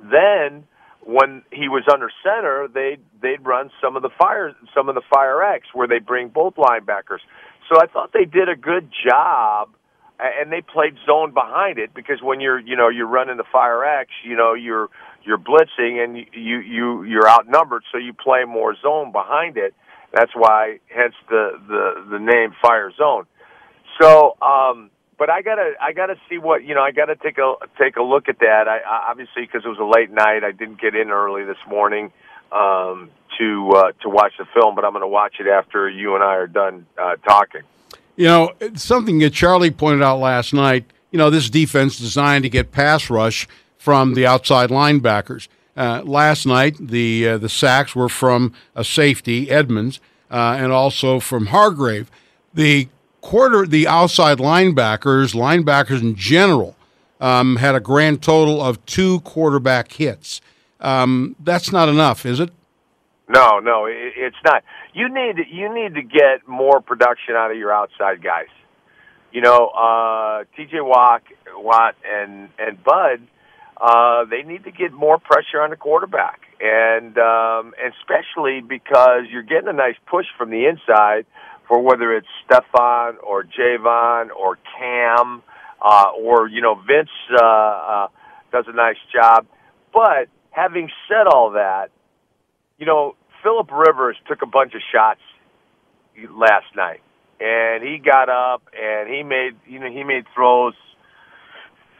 Then 0.00 0.64
when 1.04 1.42
he 1.52 1.68
was 1.68 1.84
under 1.92 2.10
center, 2.22 2.68
they 2.72 2.98
they'd 3.20 3.44
run 3.44 3.70
some 3.82 3.96
of 3.96 4.02
the 4.02 4.10
fire 4.18 4.54
some 4.74 4.88
of 4.88 4.94
the 4.94 5.02
fire 5.12 5.42
X 5.42 5.66
where 5.72 5.88
they 5.88 5.98
bring 5.98 6.28
both 6.28 6.54
linebackers. 6.54 7.20
So 7.68 7.80
I 7.80 7.86
thought 7.86 8.12
they 8.12 8.24
did 8.24 8.48
a 8.48 8.56
good 8.56 8.88
job, 9.08 9.70
and 10.18 10.52
they 10.52 10.60
played 10.60 10.94
zone 11.06 11.32
behind 11.32 11.78
it 11.78 11.94
because 11.94 12.20
when 12.22 12.40
you're 12.40 12.58
you 12.58 12.76
know 12.76 12.88
you're 12.88 13.06
running 13.08 13.36
the 13.36 13.44
fire 13.50 13.84
X, 13.84 14.10
you 14.24 14.36
know 14.36 14.54
you're 14.54 14.88
you're 15.24 15.38
blitzing 15.38 16.02
and 16.02 16.16
you 16.16 16.58
you 16.58 17.02
you're 17.04 17.28
outnumbered, 17.28 17.82
so 17.90 17.98
you 17.98 18.12
play 18.12 18.44
more 18.44 18.74
zone 18.80 19.12
behind 19.12 19.56
it. 19.56 19.74
That's 20.12 20.32
why, 20.34 20.78
hence 20.94 21.14
the 21.28 21.58
the 21.66 22.06
the 22.10 22.18
name 22.18 22.54
Fire 22.62 22.92
Zone. 22.96 23.24
So, 24.00 24.36
um, 24.42 24.90
but 25.22 25.30
I 25.30 25.40
gotta 25.40 25.74
I 25.80 25.92
gotta 25.92 26.16
see 26.28 26.38
what 26.38 26.64
you 26.64 26.74
know. 26.74 26.82
I 26.82 26.90
gotta 26.90 27.14
take 27.14 27.38
a 27.38 27.54
take 27.78 27.96
a 27.96 28.02
look 28.02 28.28
at 28.28 28.40
that. 28.40 28.66
I, 28.66 28.78
I 28.78 29.06
obviously 29.08 29.42
because 29.42 29.64
it 29.64 29.68
was 29.68 29.78
a 29.78 29.84
late 29.84 30.10
night, 30.10 30.42
I 30.42 30.50
didn't 30.50 30.80
get 30.80 30.96
in 30.96 31.12
early 31.12 31.44
this 31.44 31.64
morning 31.68 32.10
um, 32.50 33.08
to 33.38 33.70
uh, 33.70 33.92
to 34.02 34.08
watch 34.08 34.32
the 34.36 34.46
film. 34.52 34.74
But 34.74 34.84
I'm 34.84 34.90
going 34.90 35.02
to 35.02 35.06
watch 35.06 35.36
it 35.38 35.46
after 35.46 35.88
you 35.88 36.16
and 36.16 36.24
I 36.24 36.34
are 36.34 36.48
done 36.48 36.86
uh, 36.98 37.14
talking. 37.24 37.60
You 38.16 38.26
know, 38.26 38.52
something 38.74 39.20
that 39.20 39.32
Charlie 39.32 39.70
pointed 39.70 40.02
out 40.02 40.18
last 40.18 40.52
night. 40.52 40.86
You 41.12 41.18
know, 41.18 41.30
this 41.30 41.48
defense 41.48 41.98
designed 41.98 42.42
to 42.42 42.50
get 42.50 42.72
pass 42.72 43.08
rush 43.08 43.46
from 43.78 44.14
the 44.14 44.26
outside 44.26 44.70
linebackers. 44.70 45.46
Uh, 45.76 46.02
last 46.04 46.46
night, 46.46 46.76
the 46.80 47.28
uh, 47.28 47.38
the 47.38 47.48
sacks 47.48 47.94
were 47.94 48.08
from 48.08 48.54
a 48.74 48.82
safety, 48.82 49.52
Edmunds 49.52 50.00
uh, 50.32 50.56
and 50.58 50.72
also 50.72 51.20
from 51.20 51.46
Hargrave. 51.46 52.10
The 52.52 52.88
quarter, 53.22 53.66
the 53.66 53.88
outside 53.88 54.36
linebackers, 54.36 55.34
linebackers 55.34 56.02
in 56.02 56.14
general, 56.14 56.76
um, 57.20 57.56
had 57.56 57.74
a 57.74 57.80
grand 57.80 58.22
total 58.22 58.60
of 58.60 58.84
two 58.84 59.20
quarterback 59.20 59.92
hits. 59.92 60.42
Um, 60.80 61.34
that's 61.40 61.72
not 61.72 61.88
enough, 61.88 62.26
is 62.26 62.38
it? 62.40 62.50
No, 63.28 63.60
no, 63.60 63.86
it, 63.86 64.12
it's 64.16 64.36
not. 64.44 64.62
You 64.92 65.08
need 65.08 65.36
you 65.50 65.72
need 65.74 65.94
to 65.94 66.02
get 66.02 66.46
more 66.46 66.82
production 66.82 67.34
out 67.34 67.50
of 67.50 67.56
your 67.56 67.72
outside 67.72 68.22
guys. 68.22 68.48
You 69.32 69.40
know, 69.40 69.68
uh, 69.68 70.44
T.J. 70.54 70.80
Watt, 70.82 71.22
Watt, 71.56 71.94
and 72.04 72.50
and 72.58 72.82
Bud 72.84 73.22
uh, 73.82 74.24
they 74.24 74.42
need 74.42 74.62
to 74.62 74.70
get 74.70 74.92
more 74.92 75.18
pressure 75.18 75.60
on 75.60 75.70
the 75.70 75.76
quarterback, 75.76 76.42
and 76.60 77.18
um, 77.18 77.74
especially 77.90 78.60
because 78.60 79.22
you're 79.28 79.42
getting 79.42 79.68
a 79.68 79.72
nice 79.72 79.96
push 80.06 80.26
from 80.38 80.50
the 80.50 80.66
inside 80.66 81.26
for 81.72 81.80
whether 81.80 82.14
it's 82.14 82.28
Stephon 82.44 83.14
or 83.26 83.44
Javon 83.44 84.28
or 84.38 84.58
Cam 84.78 85.42
uh, 85.80 86.10
or 86.22 86.46
you 86.46 86.60
know 86.60 86.74
Vince 86.74 87.08
uh, 87.32 87.42
uh, 87.42 88.08
does 88.52 88.66
a 88.68 88.76
nice 88.76 88.98
job. 89.10 89.46
But 89.90 90.28
having 90.50 90.90
said 91.08 91.28
all 91.32 91.52
that, 91.52 91.88
you 92.78 92.84
know 92.84 93.16
Philip 93.42 93.70
Rivers 93.72 94.18
took 94.28 94.42
a 94.42 94.46
bunch 94.46 94.74
of 94.74 94.82
shots 94.92 95.20
last 96.36 96.66
night, 96.76 97.00
and 97.40 97.82
he 97.82 97.96
got 97.96 98.28
up 98.28 98.64
and 98.78 99.08
he 99.08 99.22
made 99.22 99.56
you 99.66 99.80
know 99.80 99.90
he 99.90 100.04
made 100.04 100.26
throws 100.34 100.74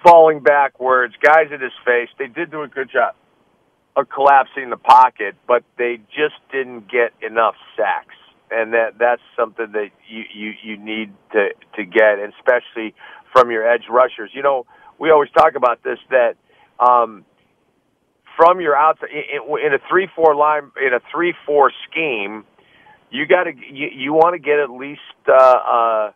falling 0.04 0.40
backwards, 0.40 1.14
guys 1.22 1.46
in 1.50 1.62
his 1.62 1.72
face. 1.86 2.10
They 2.18 2.26
did 2.26 2.50
do 2.50 2.60
a 2.60 2.68
good 2.68 2.90
job 2.92 3.14
of 3.96 4.06
collapsing 4.10 4.68
the 4.68 4.76
pocket, 4.76 5.34
but 5.48 5.64
they 5.78 5.96
just 6.10 6.36
didn't 6.52 6.90
get 6.92 7.14
enough 7.26 7.54
sacks. 7.74 8.16
And 8.52 8.72
that 8.74 8.98
that's 8.98 9.22
something 9.36 9.72
that 9.72 9.90
you, 10.08 10.24
you, 10.34 10.52
you 10.62 10.76
need 10.76 11.12
to, 11.32 11.48
to 11.76 11.84
get, 11.84 12.18
especially 12.18 12.94
from 13.32 13.50
your 13.50 13.68
edge 13.68 13.84
rushers. 13.90 14.30
You 14.34 14.42
know, 14.42 14.66
we 14.98 15.10
always 15.10 15.30
talk 15.30 15.54
about 15.54 15.82
this 15.82 15.98
that 16.10 16.36
um, 16.78 17.24
from 18.36 18.60
your 18.60 18.76
outside 18.76 19.08
in, 19.10 19.74
a 19.74 19.78
three 19.88 20.08
four 20.14 20.34
line 20.34 20.70
in 20.84 20.92
a 20.94 21.00
three 21.12 21.34
four 21.46 21.72
scheme, 21.90 22.44
you 23.10 23.26
got 23.26 23.44
to 23.44 23.52
you, 23.54 23.88
you 23.94 24.12
want 24.12 24.34
to 24.34 24.38
get 24.38 24.58
at 24.58 24.70
least 24.70 25.00
uh, 25.28 25.32
uh, 25.32 26.10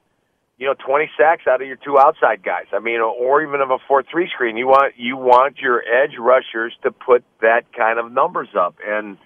you 0.58 0.66
know, 0.66 0.74
20 0.74 1.10
sacks 1.18 1.42
out 1.46 1.60
of 1.60 1.66
your 1.66 1.76
two 1.76 1.98
outside 1.98 2.42
guys. 2.42 2.64
I 2.72 2.78
mean, 2.78 3.00
or 3.00 3.42
even 3.42 3.60
of 3.60 3.70
a 3.70 3.78
4-3 3.90 4.30
screen. 4.30 4.56
You 4.56 4.66
want 4.66 4.94
you 4.96 5.16
want 5.16 5.58
your 5.58 5.82
edge 5.82 6.16
rushers 6.18 6.74
to 6.82 6.90
put 6.90 7.24
that 7.42 7.72
kind 7.76 7.98
of 7.98 8.10
numbers 8.10 8.48
up, 8.58 8.76
and 8.84 9.18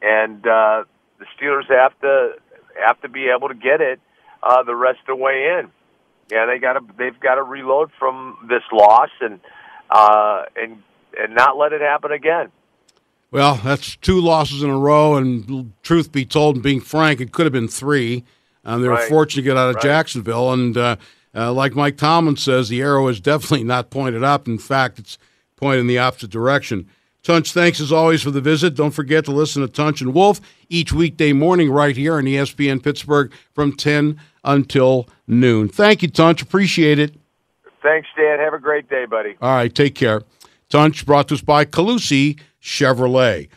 and 0.00 0.46
uh, 0.46 0.84
the 1.24 1.44
Steelers 1.44 1.68
have 1.68 1.98
to 2.00 2.32
have 2.86 3.00
to 3.02 3.08
be 3.08 3.28
able 3.28 3.48
to 3.48 3.54
get 3.54 3.80
it 3.80 4.00
uh, 4.42 4.62
the 4.62 4.74
rest 4.74 5.00
of 5.00 5.16
the 5.16 5.16
way 5.16 5.58
in. 5.58 5.70
Yeah, 6.30 6.46
they 6.46 6.58
got 6.58 6.74
to 6.74 6.80
they've 6.98 7.18
got 7.20 7.36
to 7.36 7.42
reload 7.42 7.90
from 7.98 8.46
this 8.48 8.62
loss 8.72 9.10
and 9.20 9.40
uh, 9.90 10.44
and 10.56 10.82
and 11.18 11.34
not 11.34 11.56
let 11.56 11.72
it 11.72 11.80
happen 11.80 12.12
again. 12.12 12.50
Well, 13.30 13.60
that's 13.64 13.96
two 13.96 14.20
losses 14.20 14.62
in 14.62 14.70
a 14.70 14.78
row, 14.78 15.16
and 15.16 15.72
truth 15.82 16.12
be 16.12 16.24
told, 16.24 16.56
and 16.56 16.62
being 16.62 16.80
frank, 16.80 17.20
it 17.20 17.32
could 17.32 17.46
have 17.46 17.52
been 17.52 17.68
three. 17.68 18.24
Um, 18.64 18.80
they 18.80 18.88
were 18.88 18.94
right. 18.94 19.08
fortunate 19.08 19.42
to 19.42 19.48
get 19.48 19.56
out 19.56 19.70
of 19.70 19.74
right. 19.76 19.82
Jacksonville, 19.82 20.52
and 20.52 20.76
uh, 20.76 20.96
uh, 21.34 21.52
like 21.52 21.74
Mike 21.74 21.96
Tomlin 21.96 22.36
says, 22.36 22.68
the 22.68 22.80
arrow 22.80 23.08
is 23.08 23.20
definitely 23.20 23.64
not 23.64 23.90
pointed 23.90 24.22
up. 24.22 24.46
In 24.46 24.56
fact, 24.56 25.00
it's 25.00 25.18
pointed 25.56 25.80
in 25.80 25.88
the 25.88 25.98
opposite 25.98 26.30
direction. 26.30 26.88
Tunch, 27.24 27.52
thanks 27.52 27.80
as 27.80 27.90
always 27.90 28.22
for 28.22 28.30
the 28.30 28.42
visit. 28.42 28.74
Don't 28.74 28.90
forget 28.90 29.24
to 29.24 29.32
listen 29.32 29.62
to 29.62 29.68
Tunch 29.68 30.02
and 30.02 30.12
Wolf 30.12 30.42
each 30.68 30.92
weekday 30.92 31.32
morning 31.32 31.70
right 31.70 31.96
here 31.96 32.16
on 32.16 32.24
ESPN 32.24 32.82
Pittsburgh 32.82 33.32
from 33.54 33.72
10 33.74 34.20
until 34.44 35.08
noon. 35.26 35.68
Thank 35.68 36.02
you, 36.02 36.08
Tunch. 36.08 36.42
Appreciate 36.42 36.98
it. 36.98 37.14
Thanks, 37.82 38.08
Dan. 38.14 38.38
Have 38.38 38.52
a 38.52 38.58
great 38.58 38.90
day, 38.90 39.06
buddy. 39.06 39.36
All 39.40 39.54
right, 39.54 39.74
take 39.74 39.94
care. 39.94 40.22
Tunch 40.68 41.06
brought 41.06 41.28
to 41.28 41.34
us 41.34 41.40
by 41.40 41.64
Collussy 41.64 42.38
Chevrolet. 42.62 43.48